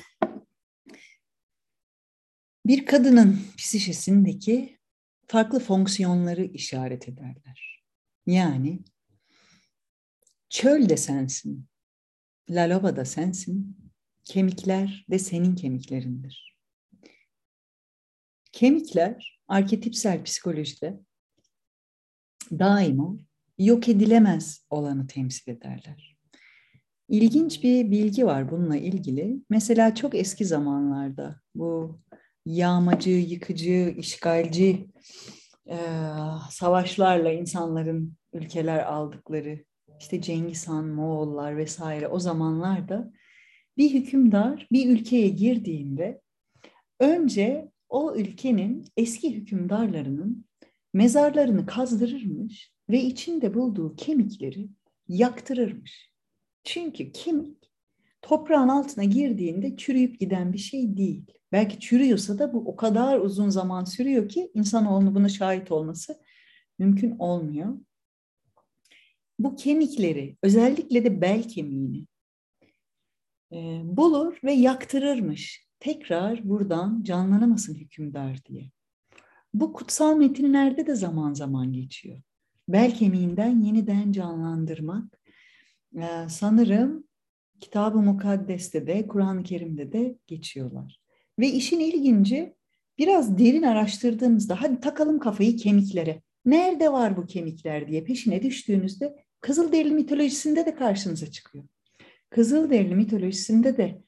bir 2.66 2.86
kadının 2.86 3.40
psişesindeki 3.56 4.78
farklı 5.26 5.60
fonksiyonları 5.60 6.44
işaret 6.44 7.08
ederler. 7.08 7.84
Yani 8.26 8.80
çöl 10.48 10.88
de 10.88 10.96
sensin, 10.96 11.68
laloba 12.50 12.96
da 12.96 13.04
sensin, 13.04 13.76
kemikler 14.24 15.06
de 15.10 15.18
senin 15.18 15.54
kemiklerindir. 15.54 16.56
Kemikler 18.52 19.40
arketipsel 19.48 20.24
psikolojide 20.24 21.00
daima 22.50 23.16
yok 23.58 23.88
edilemez 23.88 24.66
olanı 24.70 25.06
temsil 25.06 25.52
ederler. 25.52 26.16
İlginç 27.08 27.62
bir 27.62 27.90
bilgi 27.90 28.26
var 28.26 28.50
bununla 28.50 28.76
ilgili. 28.76 29.36
Mesela 29.50 29.94
çok 29.94 30.14
eski 30.14 30.44
zamanlarda 30.44 31.40
bu 31.54 32.00
yağmacı, 32.46 33.10
yıkıcı, 33.10 33.94
işgalci 33.98 34.86
e, 35.68 35.78
savaşlarla 36.50 37.32
insanların 37.32 38.16
ülkeler 38.32 38.78
aldıkları 38.78 39.64
işte 40.00 40.20
Cengiz 40.20 40.68
Han, 40.68 40.84
Moğollar 40.84 41.56
vesaire 41.56 42.08
o 42.08 42.18
zamanlarda 42.18 43.12
bir 43.76 43.94
hükümdar 43.94 44.68
bir 44.72 44.90
ülkeye 44.90 45.28
girdiğinde 45.28 46.20
önce 47.00 47.70
o 47.88 48.14
ülkenin 48.16 48.84
eski 48.96 49.34
hükümdarlarının 49.34 50.46
mezarlarını 50.94 51.66
kazdırırmış 51.66 52.75
ve 52.90 53.02
içinde 53.02 53.54
bulduğu 53.54 53.96
kemikleri 53.96 54.68
yaktırırmış. 55.08 56.10
Çünkü 56.64 57.12
kemik 57.12 57.70
toprağın 58.22 58.68
altına 58.68 59.04
girdiğinde 59.04 59.76
çürüyüp 59.76 60.20
giden 60.20 60.52
bir 60.52 60.58
şey 60.58 60.96
değil. 60.96 61.24
Belki 61.52 61.80
çürüyorsa 61.80 62.38
da 62.38 62.52
bu 62.52 62.58
o 62.58 62.76
kadar 62.76 63.18
uzun 63.18 63.48
zaman 63.48 63.84
sürüyor 63.84 64.28
ki 64.28 64.50
insanoğlunun 64.54 65.14
buna 65.14 65.28
şahit 65.28 65.72
olması 65.72 66.20
mümkün 66.78 67.18
olmuyor. 67.18 67.78
Bu 69.38 69.56
kemikleri 69.56 70.36
özellikle 70.42 71.04
de 71.04 71.20
bel 71.20 71.48
kemiğini 71.48 72.06
e, 73.52 73.56
bulur 73.84 74.38
ve 74.44 74.52
yaktırırmış. 74.52 75.66
Tekrar 75.80 76.48
buradan 76.48 77.02
canlanamasın 77.02 77.74
hükümdar 77.74 78.44
diye. 78.44 78.70
Bu 79.54 79.72
kutsal 79.72 80.16
metinlerde 80.16 80.86
de 80.86 80.94
zaman 80.94 81.34
zaman 81.34 81.72
geçiyor. 81.72 82.22
Bel 82.68 82.94
kemiğinden 82.94 83.60
yeniden 83.60 84.12
canlandırmak. 84.12 85.20
E, 85.96 86.06
sanırım 86.28 87.04
Kitab-ı 87.60 87.98
Mukaddes'te 87.98 88.86
de, 88.86 89.06
Kur'an-ı 89.06 89.42
Kerim'de 89.42 89.92
de 89.92 90.18
geçiyorlar. 90.26 91.00
Ve 91.38 91.48
işin 91.48 91.80
ilginci 91.80 92.54
biraz 92.98 93.38
derin 93.38 93.62
araştırdığımızda 93.62 94.62
hadi 94.62 94.80
takalım 94.80 95.18
kafayı 95.18 95.56
kemiklere. 95.56 96.22
Nerede 96.44 96.92
var 96.92 97.16
bu 97.16 97.26
kemikler 97.26 97.88
diye 97.88 98.04
peşine 98.04 98.42
düştüğünüzde 98.42 99.26
Kızılderili 99.40 99.94
mitolojisinde 99.94 100.66
de 100.66 100.74
karşınıza 100.74 101.30
çıkıyor. 101.30 101.64
Kızılderili 102.30 102.94
mitolojisinde 102.94 103.76
de 103.76 104.02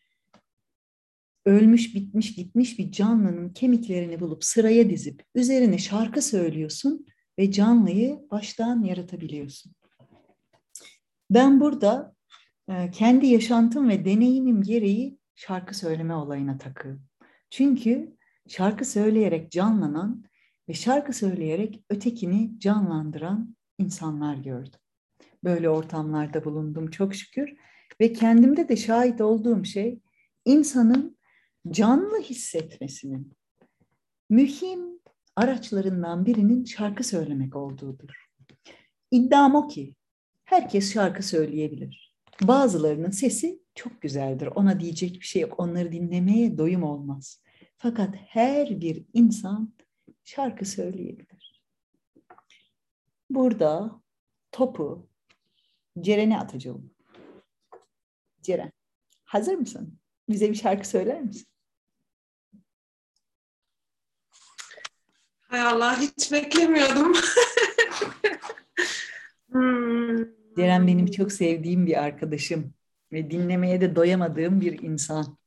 ölmüş, 1.46 1.94
bitmiş, 1.94 2.34
gitmiş 2.34 2.78
bir 2.78 2.92
canlının 2.92 3.48
kemiklerini 3.48 4.20
bulup 4.20 4.44
sıraya 4.44 4.90
dizip 4.90 5.22
üzerine 5.34 5.78
şarkı 5.78 6.22
söylüyorsun 6.22 7.06
ve 7.38 7.52
canlıyı 7.52 8.26
baştan 8.30 8.82
yaratabiliyorsun. 8.82 9.72
Ben 11.30 11.60
burada 11.60 12.14
e, 12.68 12.90
kendi 12.90 13.26
yaşantım 13.26 13.88
ve 13.88 14.04
deneyimim 14.04 14.62
gereği 14.62 15.18
şarkı 15.34 15.74
söyleme 15.74 16.14
olayına 16.14 16.58
takığım. 16.58 17.02
Çünkü 17.50 18.16
şarkı 18.48 18.84
söyleyerek 18.84 19.50
canlanan 19.50 20.24
ve 20.68 20.74
şarkı 20.74 21.12
söyleyerek 21.12 21.84
ötekini 21.90 22.60
canlandıran 22.60 23.56
insanlar 23.78 24.36
gördüm. 24.36 24.80
Böyle 25.44 25.70
ortamlarda 25.70 26.44
bulundum 26.44 26.90
çok 26.90 27.14
şükür 27.14 27.56
ve 28.00 28.12
kendimde 28.12 28.68
de 28.68 28.76
şahit 28.76 29.20
olduğum 29.20 29.64
şey 29.64 30.00
insanın 30.44 31.18
canlı 31.70 32.20
hissetmesinin 32.20 33.32
mühim 34.30 35.00
araçlarından 35.38 36.26
birinin 36.26 36.64
şarkı 36.64 37.04
söylemek 37.04 37.56
olduğudur. 37.56 38.28
İddiam 39.10 39.54
o 39.54 39.68
ki 39.68 39.94
herkes 40.44 40.92
şarkı 40.92 41.22
söyleyebilir. 41.22 42.14
Bazılarının 42.42 43.10
sesi 43.10 43.62
çok 43.74 44.02
güzeldir. 44.02 44.46
Ona 44.46 44.80
diyecek 44.80 45.14
bir 45.14 45.26
şey 45.26 45.42
yok. 45.42 45.60
Onları 45.60 45.92
dinlemeye 45.92 46.58
doyum 46.58 46.82
olmaz. 46.82 47.42
Fakat 47.76 48.14
her 48.14 48.80
bir 48.80 49.04
insan 49.12 49.74
şarkı 50.24 50.64
söyleyebilir. 50.64 51.62
Burada 53.30 54.00
topu 54.52 55.08
Ceren'e 56.00 56.38
atacağım. 56.38 56.90
Ceren, 58.42 58.72
hazır 59.24 59.54
mısın? 59.54 59.98
Bize 60.28 60.50
bir 60.50 60.54
şarkı 60.54 60.88
söyler 60.88 61.22
misin? 61.22 61.46
Hay 65.48 65.60
Allah 65.60 66.00
hiç 66.00 66.32
beklemiyordum. 66.32 67.12
hmm. 69.52 70.18
Ceren 70.56 70.86
benim 70.86 71.06
çok 71.06 71.32
sevdiğim 71.32 71.86
bir 71.86 72.02
arkadaşım 72.02 72.74
ve 73.12 73.30
dinlemeye 73.30 73.80
de 73.80 73.96
doyamadığım 73.96 74.60
bir 74.60 74.82
insan. 74.82 75.38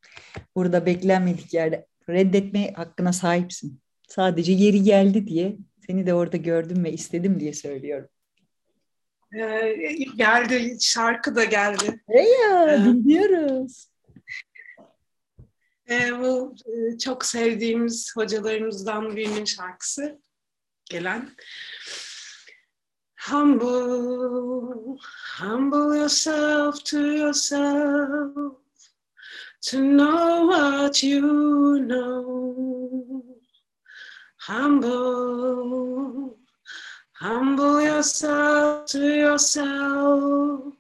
Burada 0.56 0.86
beklenmedik 0.86 1.54
yerde 1.54 1.88
reddetme 2.10 2.74
hakkına 2.74 3.14
sahipsin. 3.14 3.82
Sadece 4.08 4.52
yeri 4.52 4.84
geldi 4.84 5.28
diye 5.28 5.58
seni 5.88 6.06
de 6.06 6.14
orada 6.14 6.38
gördüm 6.38 6.84
ve 6.84 6.92
istedim 6.92 7.40
diye 7.40 7.54
söylüyorum. 7.54 8.10
Ee, 9.36 9.76
geldi, 10.16 10.78
şarkı 10.82 11.36
da 11.36 11.44
geldi. 11.44 12.02
Hey 12.08 12.28
ya, 12.44 12.76
ee, 12.76 12.86
dinliyoruz. 12.86 13.91
E, 15.92 16.20
bu 16.20 16.56
çok 17.04 17.26
sevdiğimiz 17.26 18.12
hocalarımızdan 18.16 19.16
birinin 19.16 19.46
şarkısı 19.46 20.22
gelen. 20.86 21.30
Humble, 23.30 24.98
humble 25.40 25.98
yourself 25.98 26.86
to 26.86 26.98
yourself 26.98 28.62
to 29.62 29.78
know 29.78 30.48
what 30.48 31.04
you 31.04 31.78
know. 31.88 33.24
Humble, 34.48 36.36
humble 37.14 37.84
yourself 37.84 38.88
to 38.88 39.00
yourself 39.00 40.74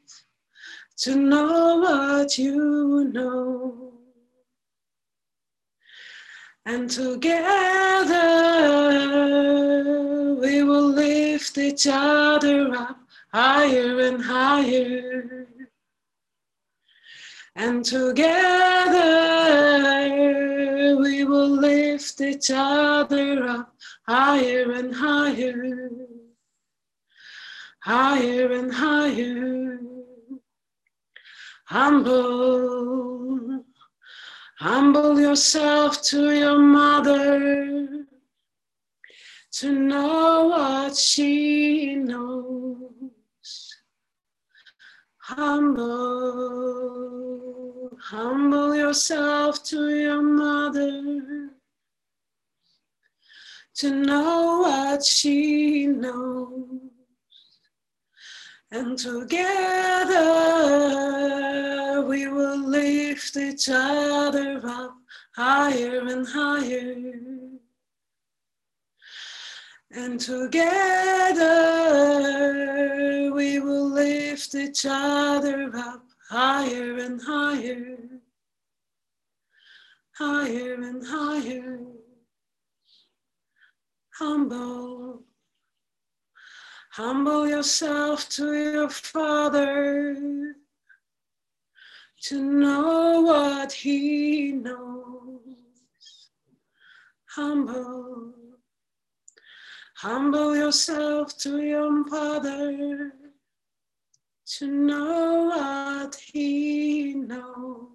to 0.97 1.15
know 1.15 1.81
what 1.81 2.39
you 2.39 3.11
know. 3.13 3.90
And 6.65 6.89
together 6.89 8.21
we 10.39 10.63
will 10.63 10.89
lift 10.89 11.57
each 11.57 11.87
other 11.89 12.71
up 12.75 12.99
higher 13.33 13.99
and 14.01 14.21
higher. 14.21 15.47
And 17.55 17.83
together 17.83 19.01
we 20.99 21.23
will 21.23 21.49
lift 21.49 22.21
each 22.21 22.51
other 22.53 23.43
up 23.43 23.75
higher 24.07 24.71
and 24.71 24.93
higher, 24.93 25.89
higher 27.79 28.51
and 28.51 28.71
higher. 28.71 29.79
Humble, 31.65 33.60
humble 34.61 35.19
yourself 35.19 36.03
to 36.03 36.31
your 36.37 36.59
mother 36.59 38.05
to 39.51 39.71
know 39.71 40.49
what 40.49 40.95
she 40.95 41.95
knows. 41.95 43.01
Humble, 45.17 45.87
humble 47.99 48.75
yourself 48.75 49.63
to 49.63 49.89
your 49.97 50.21
mother 50.21 51.49
to 53.77 53.89
know 53.89 54.59
what 54.59 55.03
she 55.03 55.87
knows. 55.87 56.90
And 58.73 58.97
together 58.97 60.21
we 62.07 62.27
will 62.27 62.57
lift 62.57 63.35
each 63.35 63.67
other 63.69 64.61
up 64.65 64.95
higher 65.35 66.07
and 66.07 66.25
higher. 66.25 66.95
And 69.91 70.17
together 70.17 71.51
we 73.33 73.59
will 73.59 73.89
lift 73.89 74.55
each 74.55 74.85
other 74.87 75.69
up 75.75 76.05
higher 76.29 76.97
and 76.97 77.21
higher, 77.21 77.97
higher 80.13 80.75
and 80.75 81.05
higher. 81.05 81.79
Humble, 84.17 85.23
humble 86.91 87.47
yourself 87.47 88.27
to 88.27 88.53
your 88.53 88.89
Father 88.89 90.55
to 92.23 92.43
know 92.43 93.21
what 93.21 93.71
He 93.71 94.51
knows. 94.51 95.41
Humble. 97.29 98.33
Humble 99.95 100.53
yourself 100.55 101.37
to 101.37 101.61
your 101.61 102.05
Father 102.09 103.13
to 104.57 104.67
know 104.67 105.45
what 105.45 106.15
He 106.15 107.13
knows. 107.13 107.87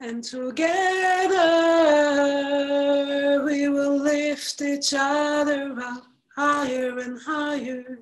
And 0.00 0.24
together 0.24 1.44
we 3.44 3.68
will 3.68 3.96
lift 3.96 4.60
each 4.60 4.92
other 4.96 5.72
up 5.78 6.09
higher 6.34 6.98
and 6.98 7.20
higher. 7.20 7.98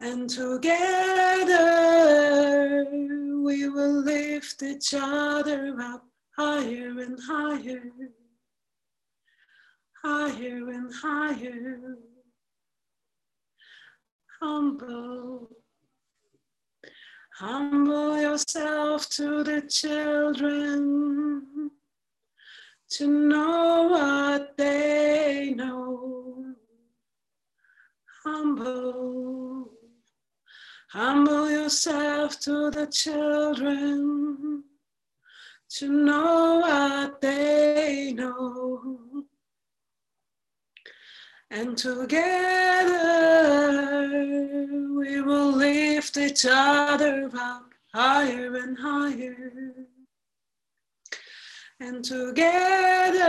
And 0.00 0.28
together 0.28 1.64
we 3.42 3.68
will 3.68 4.02
lift 4.02 4.62
each 4.62 4.94
other 4.94 5.76
up 5.80 6.04
higher 6.36 6.98
and 7.00 7.18
higher 7.26 7.92
higher 10.04 10.68
and 10.68 10.92
higher. 10.92 11.96
Humble, 14.40 15.48
humble 17.38 18.20
yourself 18.20 19.08
to 19.10 19.42
the 19.42 19.62
children 19.62 21.46
to 22.94 23.08
know 23.08 23.88
what 23.90 24.56
they 24.56 25.52
know. 25.56 26.54
Humble, 28.24 29.68
humble 30.90 31.50
yourself 31.50 32.38
to 32.40 32.70
the 32.70 32.86
children 32.86 34.62
to 35.70 35.88
know 35.88 36.60
what 36.60 37.20
they 37.20 38.12
know. 38.12 39.24
And 41.50 41.76
together 41.76 42.94
we 44.96 45.20
will 45.20 45.50
lift 45.50 46.16
each 46.16 46.46
other 46.48 47.28
up 47.36 47.72
higher 47.92 48.54
and 48.54 48.78
higher. 48.78 49.83
And 51.86 52.02
together 52.02 53.28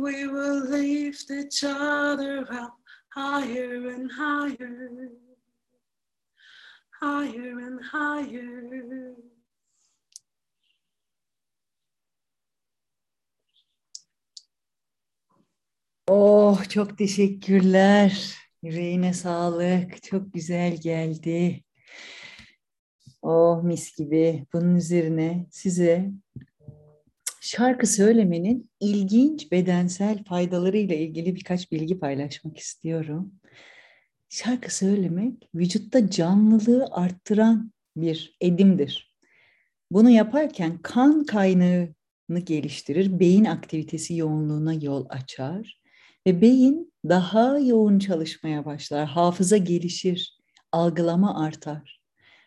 we 0.00 0.26
will 0.26 0.68
lift 0.68 1.30
each 1.30 1.62
other 1.62 2.44
up 2.50 2.76
higher 3.14 3.88
and 3.94 4.10
higher, 4.10 5.08
higher 7.00 7.58
and 7.66 7.80
higher. 7.84 9.14
Oh 16.08 16.68
çok 16.68 16.98
teşekkürler. 16.98 18.34
Yüreğine 18.62 19.12
sağlık. 19.12 20.02
Çok 20.02 20.32
güzel 20.32 20.76
geldi. 20.76 21.64
Oh 23.22 23.62
mis 23.62 23.96
gibi. 23.96 24.46
Bunun 24.52 24.76
üzerine 24.76 25.46
size 25.50 26.10
şarkı 27.56 27.86
söylemenin 27.86 28.70
ilginç 28.80 29.52
bedensel 29.52 30.24
faydalarıyla 30.24 30.94
ilgili 30.94 31.36
birkaç 31.36 31.72
bilgi 31.72 31.98
paylaşmak 31.98 32.58
istiyorum. 32.58 33.32
Şarkı 34.28 34.74
söylemek 34.74 35.48
vücutta 35.54 36.10
canlılığı 36.10 36.88
arttıran 36.90 37.72
bir 37.96 38.36
edimdir. 38.40 39.16
Bunu 39.90 40.10
yaparken 40.10 40.78
kan 40.82 41.24
kaynağını 41.24 42.40
geliştirir, 42.44 43.20
beyin 43.20 43.44
aktivitesi 43.44 44.16
yoğunluğuna 44.16 44.74
yol 44.74 45.06
açar 45.08 45.80
ve 46.26 46.40
beyin 46.40 46.92
daha 47.08 47.58
yoğun 47.58 47.98
çalışmaya 47.98 48.64
başlar, 48.64 49.06
hafıza 49.06 49.56
gelişir, 49.56 50.38
algılama 50.72 51.44
artar. 51.44 52.00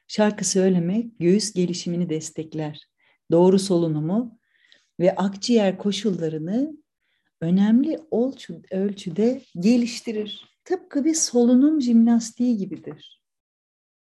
Şarkı 0.07 0.45
söylemek 0.45 1.19
göğüs 1.19 1.53
gelişimini 1.53 2.09
destekler, 2.09 2.81
doğru 3.31 3.59
solunumu 3.59 4.39
ve 4.99 5.15
akciğer 5.15 5.77
koşullarını 5.77 6.77
önemli 7.41 7.99
ölçüde 8.71 9.41
geliştirir. 9.59 10.59
Tıpkı 10.63 11.05
bir 11.05 11.13
solunum 11.13 11.81
jimnastiği 11.81 12.57
gibidir. 12.57 13.23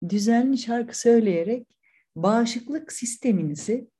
Düzenli 0.09 0.59
şarkı 0.59 1.01
söyleyerek 1.01 1.77
bağışıklık 2.17 2.93
sisteminizi 2.93 3.91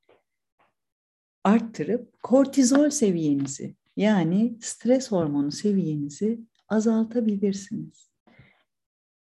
arttırıp 1.43 2.23
kortizol 2.23 2.89
seviyenizi 2.89 3.75
yani 3.97 4.57
stres 4.61 5.11
hormonu 5.11 5.51
seviyenizi 5.51 6.39
azaltabilirsiniz. 6.69 8.11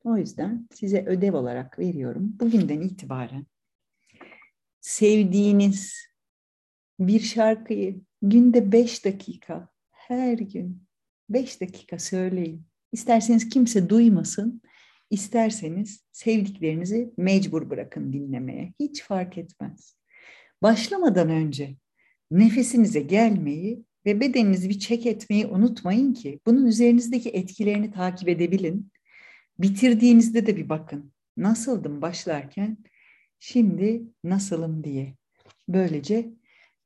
O 0.04 0.16
yüzden 0.16 0.68
size 0.74 1.04
ödev 1.06 1.34
olarak 1.34 1.78
veriyorum. 1.78 2.36
Bugünden 2.40 2.80
itibaren 2.80 3.46
sevdiğiniz 4.80 6.09
bir 7.00 7.20
şarkıyı 7.20 8.00
günde 8.22 8.72
beş 8.72 9.04
dakika 9.04 9.68
her 9.90 10.38
gün 10.38 10.82
beş 11.28 11.60
dakika 11.60 11.98
söyleyin. 11.98 12.62
İsterseniz 12.92 13.48
kimse 13.48 13.88
duymasın, 13.88 14.62
isterseniz 15.10 16.04
sevdiklerinizi 16.12 17.12
mecbur 17.16 17.70
bırakın 17.70 18.12
dinlemeye. 18.12 18.72
Hiç 18.80 19.02
fark 19.02 19.38
etmez. 19.38 19.96
Başlamadan 20.62 21.30
önce 21.30 21.76
nefesinize 22.30 23.00
gelmeyi 23.00 23.84
ve 24.06 24.20
bedeninizi 24.20 24.68
bir 24.68 24.78
çek 24.78 25.06
etmeyi 25.06 25.46
unutmayın 25.46 26.14
ki 26.14 26.40
bunun 26.46 26.66
üzerinizdeki 26.66 27.30
etkilerini 27.30 27.92
takip 27.92 28.28
edebilin. 28.28 28.92
Bitirdiğinizde 29.58 30.46
de 30.46 30.56
bir 30.56 30.68
bakın. 30.68 31.12
Nasıldım 31.36 32.02
başlarken, 32.02 32.78
şimdi 33.38 34.02
nasılım 34.24 34.84
diye. 34.84 35.14
Böylece 35.68 36.30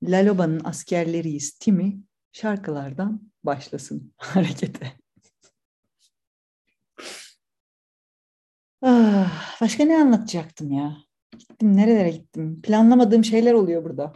Laloba'nın 0.09 0.61
askerleriyiz 0.65 1.53
Timi 1.59 2.01
şarkılardan 2.33 3.33
başlasın 3.45 4.13
harekete. 4.17 4.93
Ah, 8.83 9.61
başka 9.61 9.85
ne 9.85 9.97
anlatacaktım 9.97 10.73
ya? 10.73 10.97
Gittim 11.39 11.77
nerelere 11.77 12.11
gittim? 12.11 12.63
Planlamadığım 12.63 13.25
şeyler 13.25 13.53
oluyor 13.53 13.85
burada. 13.85 14.13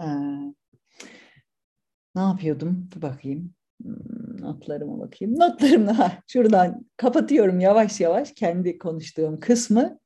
Ee, 0.00 0.04
ne 2.14 2.22
yapıyordum? 2.22 2.90
Bir 2.96 3.02
bakayım. 3.02 3.54
Hmm, 3.82 4.40
notlarıma 4.40 4.98
bakayım. 4.98 5.38
Notlarımla 5.38 6.22
şuradan 6.26 6.86
kapatıyorum 6.96 7.60
yavaş 7.60 8.00
yavaş 8.00 8.32
kendi 8.32 8.78
konuştuğum 8.78 9.40
kısmı. 9.40 9.98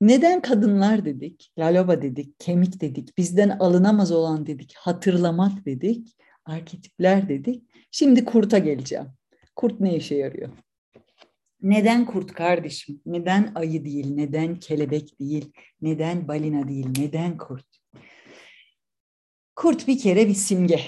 Neden 0.00 0.42
kadınlar 0.42 1.04
dedik, 1.04 1.52
laloba 1.58 2.02
dedik, 2.02 2.40
kemik 2.40 2.80
dedik, 2.80 3.18
bizden 3.18 3.48
alınamaz 3.48 4.12
olan 4.12 4.46
dedik, 4.46 4.74
hatırlamak 4.76 5.66
dedik, 5.66 6.16
arketipler 6.44 7.28
dedik. 7.28 7.64
Şimdi 7.90 8.24
kurta 8.24 8.58
geleceğim. 8.58 9.06
Kurt 9.56 9.80
ne 9.80 9.96
işe 9.96 10.14
yarıyor? 10.14 10.48
Neden 11.62 12.06
kurt 12.06 12.32
kardeşim? 12.32 13.00
Neden 13.06 13.52
ayı 13.54 13.84
değil? 13.84 14.14
Neden 14.14 14.56
kelebek 14.56 15.20
değil? 15.20 15.52
Neden 15.80 16.28
balina 16.28 16.68
değil? 16.68 16.86
Neden 16.98 17.38
kurt? 17.38 17.66
Kurt 19.56 19.88
bir 19.88 19.98
kere 19.98 20.28
bir 20.28 20.34
simge, 20.34 20.80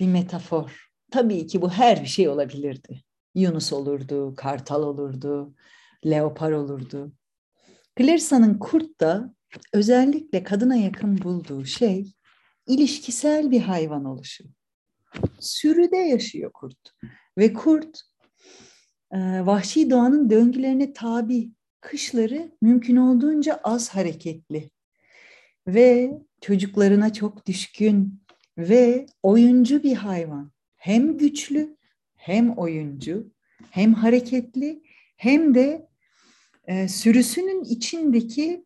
bir 0.00 0.06
metafor. 0.06 0.90
Tabii 1.10 1.46
ki 1.46 1.62
bu 1.62 1.70
her 1.70 2.02
bir 2.02 2.06
şey 2.06 2.28
olabilirdi. 2.28 3.02
Yunus 3.34 3.72
olurdu, 3.72 4.34
kartal 4.36 4.82
olurdu, 4.82 5.54
leopar 6.06 6.52
olurdu. 6.52 7.12
Clarissa'nın 8.00 8.58
kurt 8.58 9.00
da 9.00 9.34
özellikle 9.72 10.42
kadına 10.42 10.76
yakın 10.76 11.22
bulduğu 11.22 11.64
şey 11.64 12.12
ilişkisel 12.66 13.50
bir 13.50 13.60
hayvan 13.60 14.04
oluşu. 14.04 14.44
Sürüde 15.40 15.96
yaşıyor 15.96 16.52
kurt 16.52 16.78
ve 17.38 17.52
kurt 17.52 18.00
e, 19.12 19.18
vahşi 19.46 19.90
doğanın 19.90 20.30
döngülerine 20.30 20.92
tabi, 20.92 21.50
kışları 21.80 22.52
mümkün 22.62 22.96
olduğunca 22.96 23.60
az 23.64 23.88
hareketli 23.88 24.70
ve 25.66 26.18
çocuklarına 26.40 27.12
çok 27.12 27.46
düşkün 27.46 28.22
ve 28.58 29.06
oyuncu 29.22 29.82
bir 29.82 29.94
hayvan. 29.94 30.52
Hem 30.76 31.18
güçlü, 31.18 31.76
hem 32.16 32.50
oyuncu, 32.50 33.32
hem 33.70 33.94
hareketli, 33.94 34.82
hem 35.16 35.54
de 35.54 35.89
e, 36.70 36.88
sürüsünün 36.88 37.64
içindeki 37.64 38.64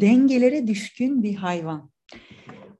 dengelere 0.00 0.66
düşkün 0.66 1.22
bir 1.22 1.34
hayvan. 1.34 1.90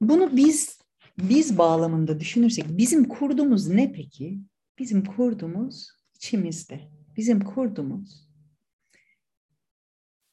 Bunu 0.01 0.37
biz 0.37 0.79
biz 1.17 1.57
bağlamında 1.57 2.19
düşünürsek 2.19 2.65
bizim 2.69 3.07
kurdumuz 3.07 3.67
ne 3.67 3.91
peki? 3.91 4.39
Bizim 4.79 5.05
kurdumuz 5.05 5.87
içimizde. 6.15 6.89
Bizim 7.17 7.39
kurdumuz 7.39 8.27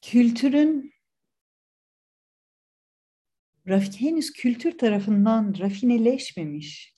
kültürün 0.01 0.93
henüz 3.97 4.33
kültür 4.33 4.77
tarafından 4.77 5.55
rafineleşmemiş. 5.59 6.95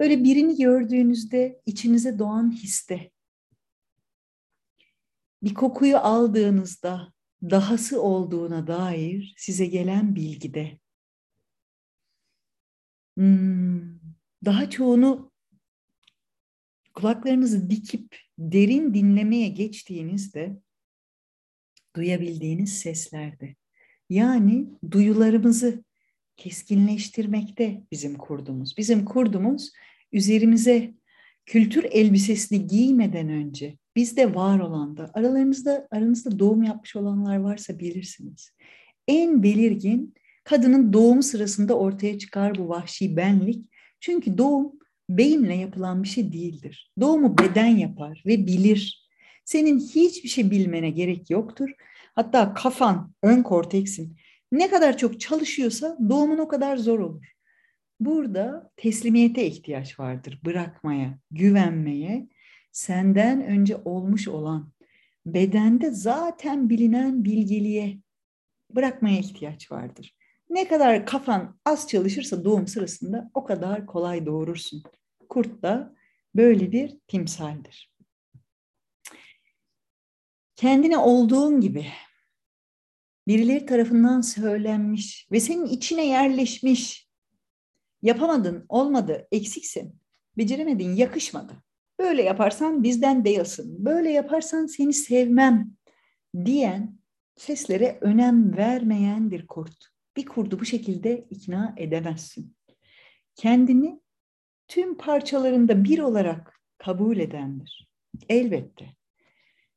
Böyle 0.00 0.24
birini 0.24 0.56
gördüğünüzde 0.56 1.60
içinize 1.66 2.18
doğan 2.18 2.52
histe. 2.52 3.10
Bir 5.42 5.54
kokuyu 5.54 5.96
aldığınızda 5.96 7.12
dahası 7.42 8.02
olduğuna 8.02 8.66
dair 8.66 9.34
size 9.36 9.66
gelen 9.66 10.14
bilgide. 10.14 10.78
Hmm, 13.16 13.98
daha 14.44 14.70
çoğunu 14.70 15.32
kulaklarınızı 16.94 17.70
dikip 17.70 18.16
derin 18.38 18.94
dinlemeye 18.94 19.48
geçtiğinizde 19.48 20.56
duyabildiğiniz 21.96 22.78
seslerde. 22.78 23.56
Yani 24.10 24.66
duyularımızı 24.90 25.84
keskinleştirmekte 26.36 27.82
bizim 27.92 28.14
kurdumuz. 28.18 28.74
Bizim 28.78 29.04
kurdumuz 29.04 29.72
üzerimize 30.12 30.94
kültür 31.48 31.84
elbisesini 31.90 32.66
giymeden 32.66 33.28
önce 33.28 33.76
bizde 33.96 34.34
var 34.34 34.60
olan 34.60 34.96
da 34.96 35.10
aralarınızda 35.14 35.88
aranızda 35.90 36.38
doğum 36.38 36.62
yapmış 36.62 36.96
olanlar 36.96 37.36
varsa 37.36 37.78
bilirsiniz. 37.78 38.50
En 39.08 39.42
belirgin 39.42 40.14
kadının 40.44 40.92
doğum 40.92 41.22
sırasında 41.22 41.78
ortaya 41.78 42.18
çıkar 42.18 42.58
bu 42.58 42.68
vahşi 42.68 43.16
benlik. 43.16 43.66
Çünkü 44.00 44.38
doğum 44.38 44.72
beyinle 45.10 45.54
yapılan 45.54 46.02
bir 46.02 46.08
şey 46.08 46.32
değildir. 46.32 46.92
Doğumu 47.00 47.38
beden 47.38 47.76
yapar 47.76 48.22
ve 48.26 48.46
bilir. 48.46 49.08
Senin 49.44 49.80
hiçbir 49.80 50.28
şey 50.28 50.50
bilmene 50.50 50.90
gerek 50.90 51.30
yoktur. 51.30 51.70
Hatta 52.14 52.54
kafan, 52.54 53.12
ön 53.22 53.42
korteksin 53.42 54.16
ne 54.52 54.70
kadar 54.70 54.98
çok 54.98 55.20
çalışıyorsa 55.20 55.98
doğumun 56.08 56.38
o 56.38 56.48
kadar 56.48 56.76
zor 56.76 56.98
olur. 56.98 57.26
Burada 58.00 58.70
teslimiyete 58.76 59.46
ihtiyaç 59.46 60.00
vardır. 60.00 60.40
Bırakmaya, 60.44 61.18
güvenmeye, 61.30 62.28
senden 62.72 63.42
önce 63.42 63.76
olmuş 63.76 64.28
olan, 64.28 64.72
bedende 65.26 65.90
zaten 65.90 66.70
bilinen 66.70 67.24
bilgeliğe 67.24 67.98
bırakmaya 68.70 69.18
ihtiyaç 69.18 69.72
vardır. 69.72 70.16
Ne 70.50 70.68
kadar 70.68 71.06
kafan 71.06 71.60
az 71.64 71.88
çalışırsa 71.88 72.44
doğum 72.44 72.66
sırasında 72.66 73.30
o 73.34 73.44
kadar 73.44 73.86
kolay 73.86 74.26
doğurursun. 74.26 74.82
Kurt 75.28 75.62
da 75.62 75.94
böyle 76.34 76.72
bir 76.72 76.98
timsaldir. 77.08 77.92
Kendine 80.56 80.98
olduğun 80.98 81.60
gibi 81.60 81.86
birileri 83.26 83.66
tarafından 83.66 84.20
söylenmiş 84.20 85.28
ve 85.32 85.40
senin 85.40 85.66
içine 85.66 86.06
yerleşmiş. 86.06 87.07
Yapamadın, 88.02 88.66
olmadı, 88.68 89.28
eksiksin, 89.32 89.94
beceremedin, 90.38 90.94
yakışmadı. 90.94 91.52
Böyle 92.00 92.22
yaparsan 92.22 92.82
bizden 92.82 93.24
değilsin, 93.24 93.84
böyle 93.84 94.10
yaparsan 94.10 94.66
seni 94.66 94.92
sevmem 94.92 95.70
diyen 96.44 96.98
seslere 97.36 97.98
önem 98.00 98.56
vermeyen 98.56 99.30
bir 99.30 99.46
kurt. 99.46 99.88
Bir 100.16 100.26
kurdu 100.26 100.60
bu 100.60 100.64
şekilde 100.64 101.26
ikna 101.30 101.74
edemezsin. 101.76 102.56
Kendini 103.34 104.00
tüm 104.68 104.96
parçalarında 104.96 105.84
bir 105.84 105.98
olarak 105.98 106.60
kabul 106.78 107.18
edendir. 107.18 107.88
Elbette. 108.28 108.86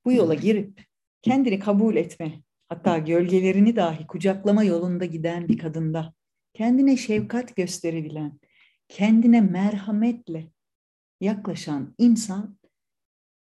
Bu 0.05 0.11
yola 0.11 0.33
girip 0.33 0.81
kendini 1.21 1.59
kabul 1.59 1.95
etme 1.95 2.41
hatta 2.69 2.97
gölgelerini 2.97 3.75
dahi 3.75 4.07
kucaklama 4.07 4.63
yolunda 4.63 5.05
giden 5.05 5.47
bir 5.47 5.57
kadında, 5.57 6.13
kendine 6.53 6.97
şefkat 6.97 7.55
gösterebilen, 7.55 8.39
kendine 8.87 9.41
merhametle 9.41 10.47
yaklaşan 11.21 11.95
insan, 11.97 12.57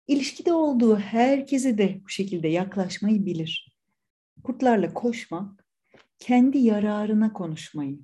ilişkide 0.09 0.53
olduğu 0.53 0.97
herkese 0.99 1.79
de 1.79 2.01
bu 2.05 2.09
şekilde 2.09 2.49
yaklaşmayı 2.49 3.27
bilir. 3.27 3.77
Kurtlarla 4.45 4.95
koşmak, 4.95 5.67
kendi 6.19 6.59
yararına 6.59 7.33
konuşmayı, 7.33 7.99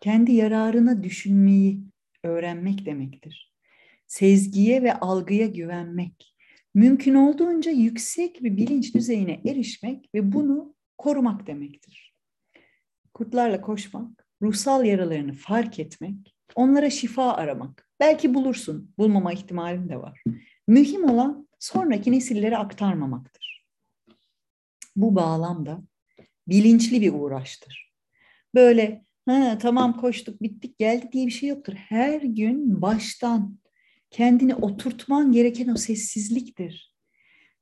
kendi 0.00 0.32
yararına 0.32 1.02
düşünmeyi 1.02 1.80
öğrenmek 2.22 2.86
demektir. 2.86 3.52
Sezgiye 4.06 4.82
ve 4.82 4.94
algıya 4.94 5.46
güvenmek, 5.46 6.36
mümkün 6.74 7.14
olduğunca 7.14 7.70
yüksek 7.70 8.42
bir 8.42 8.56
bilinç 8.56 8.94
düzeyine 8.94 9.40
erişmek 9.44 10.14
ve 10.14 10.32
bunu 10.32 10.74
korumak 10.98 11.46
demektir. 11.46 12.14
Kurtlarla 13.14 13.60
koşmak, 13.60 14.25
ruhsal 14.42 14.84
yaralarını 14.84 15.32
fark 15.32 15.78
etmek, 15.78 16.36
onlara 16.54 16.90
şifa 16.90 17.32
aramak. 17.32 17.90
Belki 18.00 18.34
bulursun, 18.34 18.94
bulmama 18.98 19.32
ihtimalin 19.32 19.88
de 19.88 19.96
var. 19.96 20.22
Mühim 20.66 21.10
olan 21.10 21.48
sonraki 21.58 22.12
nesillere 22.12 22.56
aktarmamaktır. 22.56 23.66
Bu 24.96 25.14
bağlamda 25.14 25.82
bilinçli 26.48 27.00
bir 27.00 27.12
uğraştır. 27.12 27.92
Böyle 28.54 29.04
ha, 29.28 29.58
tamam 29.58 29.96
koştuk 29.96 30.42
bittik 30.42 30.78
geldi 30.78 31.08
diye 31.12 31.26
bir 31.26 31.30
şey 31.32 31.48
yoktur. 31.48 31.72
Her 31.72 32.20
gün 32.20 32.82
baştan 32.82 33.58
kendini 34.10 34.54
oturtman 34.54 35.32
gereken 35.32 35.68
o 35.68 35.76
sessizliktir. 35.76 36.94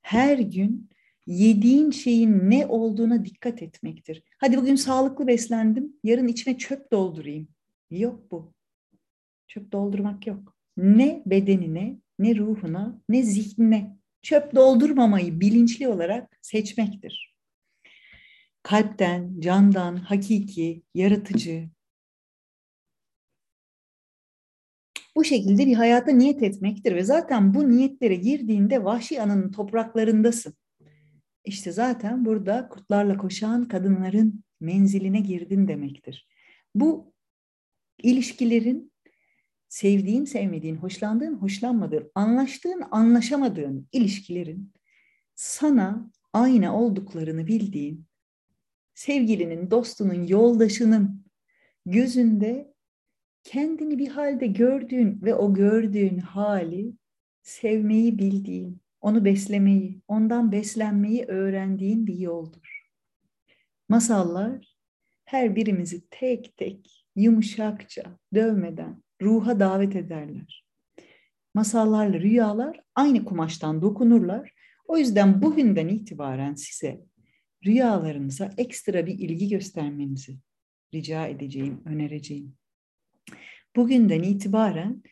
Her 0.02 0.38
gün 0.38 0.90
yediğin 1.26 1.90
şeyin 1.90 2.50
ne 2.50 2.66
olduğuna 2.66 3.24
dikkat 3.24 3.62
etmektir. 3.62 4.22
Hadi 4.38 4.56
bugün 4.56 4.76
sağlıklı 4.76 5.26
beslendim, 5.26 5.92
yarın 6.04 6.28
içime 6.28 6.58
çöp 6.58 6.92
doldurayım. 6.92 7.48
Yok 7.90 8.30
bu. 8.30 8.52
Çöp 9.48 9.72
doldurmak 9.72 10.26
yok. 10.26 10.56
Ne 10.76 11.22
bedenine, 11.26 11.98
ne 12.18 12.36
ruhuna, 12.36 13.00
ne 13.08 13.22
zihnine 13.22 13.96
çöp 14.22 14.54
doldurmamayı 14.54 15.40
bilinçli 15.40 15.88
olarak 15.88 16.38
seçmektir. 16.42 17.34
Kalpten, 18.62 19.40
candan, 19.40 19.96
hakiki, 19.96 20.82
yaratıcı, 20.94 21.68
bu 25.16 25.24
şekilde 25.24 25.66
bir 25.66 25.74
hayata 25.74 26.10
niyet 26.10 26.42
etmektir 26.42 26.94
ve 26.94 27.04
zaten 27.04 27.54
bu 27.54 27.70
niyetlere 27.70 28.14
girdiğinde 28.14 28.84
vahşi 28.84 29.22
ananın 29.22 29.52
topraklarındasın. 29.52 30.54
İşte 31.44 31.72
zaten 31.72 32.24
burada 32.24 32.68
kurtlarla 32.68 33.16
koşan 33.16 33.68
kadınların 33.68 34.44
menziline 34.60 35.20
girdin 35.20 35.68
demektir. 35.68 36.28
Bu 36.74 37.12
ilişkilerin 38.02 38.92
sevdiğin, 39.68 40.24
sevmediğin, 40.24 40.76
hoşlandığın, 40.76 41.34
hoşlanmadığın, 41.34 42.10
anlaştığın, 42.14 42.82
anlaşamadığın 42.90 43.88
ilişkilerin 43.92 44.72
sana 45.34 46.10
ayna 46.32 46.80
olduklarını 46.80 47.46
bildiğin, 47.46 48.06
sevgilinin, 48.94 49.70
dostunun, 49.70 50.26
yoldaşının 50.26 51.24
gözünde 51.86 52.74
kendini 53.44 53.98
bir 53.98 54.08
halde 54.08 54.46
gördüğün 54.46 55.22
ve 55.22 55.34
o 55.34 55.54
gördüğün 55.54 56.18
hali 56.18 56.92
sevmeyi 57.42 58.18
bildiğin, 58.18 58.80
onu 59.04 59.24
beslemeyi, 59.24 60.00
ondan 60.08 60.52
beslenmeyi 60.52 61.24
öğrendiğin 61.24 62.06
bir 62.06 62.18
yoldur. 62.18 62.88
Masallar 63.88 64.76
her 65.24 65.56
birimizi 65.56 66.08
tek 66.10 66.56
tek 66.56 67.06
yumuşakça, 67.16 68.18
dövmeden 68.34 69.02
ruha 69.22 69.60
davet 69.60 69.96
ederler. 69.96 70.64
Masallarla 71.54 72.20
rüyalar 72.20 72.80
aynı 72.94 73.24
kumaştan 73.24 73.82
dokunurlar. 73.82 74.52
O 74.86 74.98
yüzden 74.98 75.42
bugünden 75.42 75.88
itibaren 75.88 76.54
size 76.54 77.00
rüyalarınıza 77.66 78.50
ekstra 78.58 79.06
bir 79.06 79.18
ilgi 79.18 79.48
göstermenizi 79.48 80.36
rica 80.94 81.26
edeceğim, 81.26 81.82
önereceğim. 81.84 82.56
Bugünden 83.76 84.22
itibaren 84.22 85.02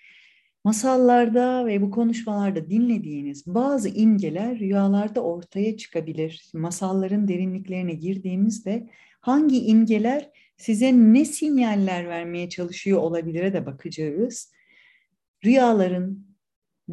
masallarda 0.65 1.67
ve 1.67 1.83
bu 1.83 1.91
konuşmalarda 1.91 2.71
dinlediğiniz 2.71 3.47
bazı 3.47 3.89
imgeler 3.89 4.59
rüyalarda 4.59 5.21
ortaya 5.21 5.77
çıkabilir. 5.77 6.51
Masalların 6.55 7.29
derinliklerine 7.29 7.95
girdiğimizde 7.95 8.91
hangi 9.21 9.65
imgeler 9.65 10.31
size 10.57 10.93
ne 10.93 11.25
sinyaller 11.25 12.09
vermeye 12.09 12.49
çalışıyor 12.49 12.99
olabilire 12.99 13.53
de 13.53 13.67
bakacağız. 13.67 14.53
Rüyaların 15.45 16.27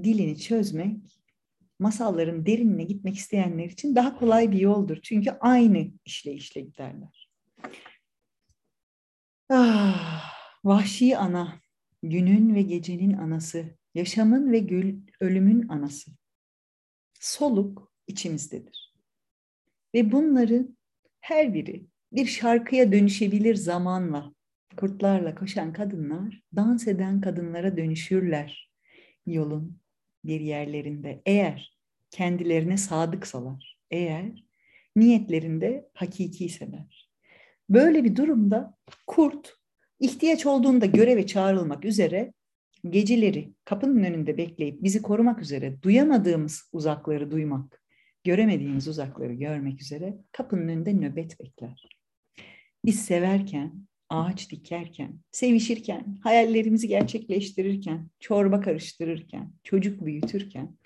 dilini 0.04 0.40
çözmek, 0.40 0.98
masalların 1.80 2.46
derinine 2.46 2.84
gitmek 2.84 3.16
isteyenler 3.16 3.66
için 3.66 3.96
daha 3.96 4.20
kolay 4.20 4.52
bir 4.52 4.60
yoldur. 4.60 4.98
Çünkü 5.04 5.32
aynı 5.40 5.88
işleyişle 6.06 6.62
giderler. 6.62 7.30
Ah, 9.50 10.34
vahşi 10.64 11.18
ana, 11.18 11.62
günün 12.04 12.56
ve 12.56 12.62
gecenin 12.62 13.14
anası, 13.14 13.66
yaşamın 13.96 14.52
ve 14.52 14.60
gül, 14.60 15.02
ölümün 15.20 15.68
anası. 15.68 16.12
Soluk 17.20 17.94
içimizdedir. 18.08 18.94
Ve 19.96 20.12
bunların 20.12 20.78
her 21.22 21.54
biri 21.54 21.88
bir 22.12 22.26
şarkıya 22.26 22.92
dönüşebilir 22.92 23.56
zamanla. 23.56 24.34
Kurtlarla 24.78 25.36
koşan 25.36 25.74
kadınlar 25.74 26.44
dans 26.56 26.88
eden 26.88 27.22
kadınlara 27.22 27.78
dönüşürler 27.78 28.72
yolun 29.26 29.80
bir 30.26 30.40
yerlerinde. 30.42 31.22
Eğer 31.26 31.78
kendilerine 32.12 32.78
sadıksalar, 32.78 33.80
eğer 33.92 34.44
niyetlerinde 34.96 35.90
hakikiyseler. 35.94 37.10
Böyle 37.70 38.04
bir 38.04 38.16
durumda 38.16 38.78
kurt 39.08 39.59
ihtiyaç 40.00 40.46
olduğunda 40.46 40.86
göreve 40.86 41.28
çağrılmak 41.28 41.86
üzere 41.86 42.34
geceleri 42.90 43.54
kapının 43.66 44.04
önünde 44.04 44.38
bekleyip 44.38 44.84
bizi 44.84 45.02
korumak 45.02 45.42
üzere 45.42 45.82
duyamadığımız 45.82 46.70
uzakları 46.72 47.32
duymak, 47.32 47.84
göremediğimiz 48.24 48.88
uzakları 48.88 49.34
görmek 49.34 49.82
üzere 49.82 50.18
kapının 50.32 50.68
önünde 50.68 50.94
nöbet 50.94 51.40
bekler. 51.40 51.90
Biz 52.86 53.06
severken, 53.06 53.88
ağaç 54.10 54.52
dikerken, 54.52 55.20
sevişirken, 55.32 56.20
hayallerimizi 56.24 56.88
gerçekleştirirken, 56.88 58.10
çorba 58.20 58.62
karıştırırken, 58.62 59.52
çocuk 59.64 60.06
büyütürken, 60.06 60.78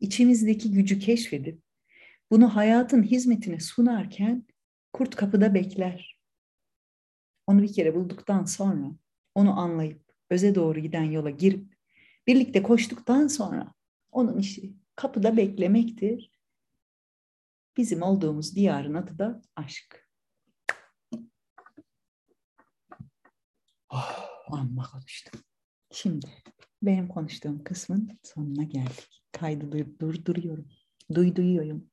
içimizdeki 0.00 0.72
gücü 0.72 0.98
keşfedip 0.98 1.60
bunu 2.30 2.56
hayatın 2.56 3.02
hizmetine 3.02 3.60
sunarken 3.60 4.46
kurt 4.92 5.16
kapıda 5.16 5.54
bekler. 5.54 6.17
Onu 7.48 7.62
bir 7.62 7.72
kere 7.72 7.94
bulduktan 7.94 8.44
sonra 8.44 8.90
onu 9.34 9.60
anlayıp 9.60 10.02
öze 10.30 10.54
doğru 10.54 10.80
giden 10.80 11.02
yola 11.02 11.30
girip 11.30 11.76
birlikte 12.26 12.62
koştuktan 12.62 13.26
sonra 13.26 13.74
onun 14.10 14.38
işi 14.38 14.76
kapıda 14.96 15.36
beklemektir. 15.36 16.30
Bizim 17.76 18.02
olduğumuz 18.02 18.56
diyarın 18.56 18.94
adı 18.94 19.18
da 19.18 19.42
aşk. 19.56 20.08
Oh, 23.90 24.28
amma 24.50 24.82
konuştum. 24.82 25.40
Şimdi 25.92 26.26
benim 26.82 27.08
konuştuğum 27.08 27.64
kısmın 27.64 28.18
sonuna 28.22 28.64
geldik. 28.64 29.22
Kaydı 29.32 29.98
durduruyorum. 30.00 30.68
Duyduruyorum. 31.14 31.90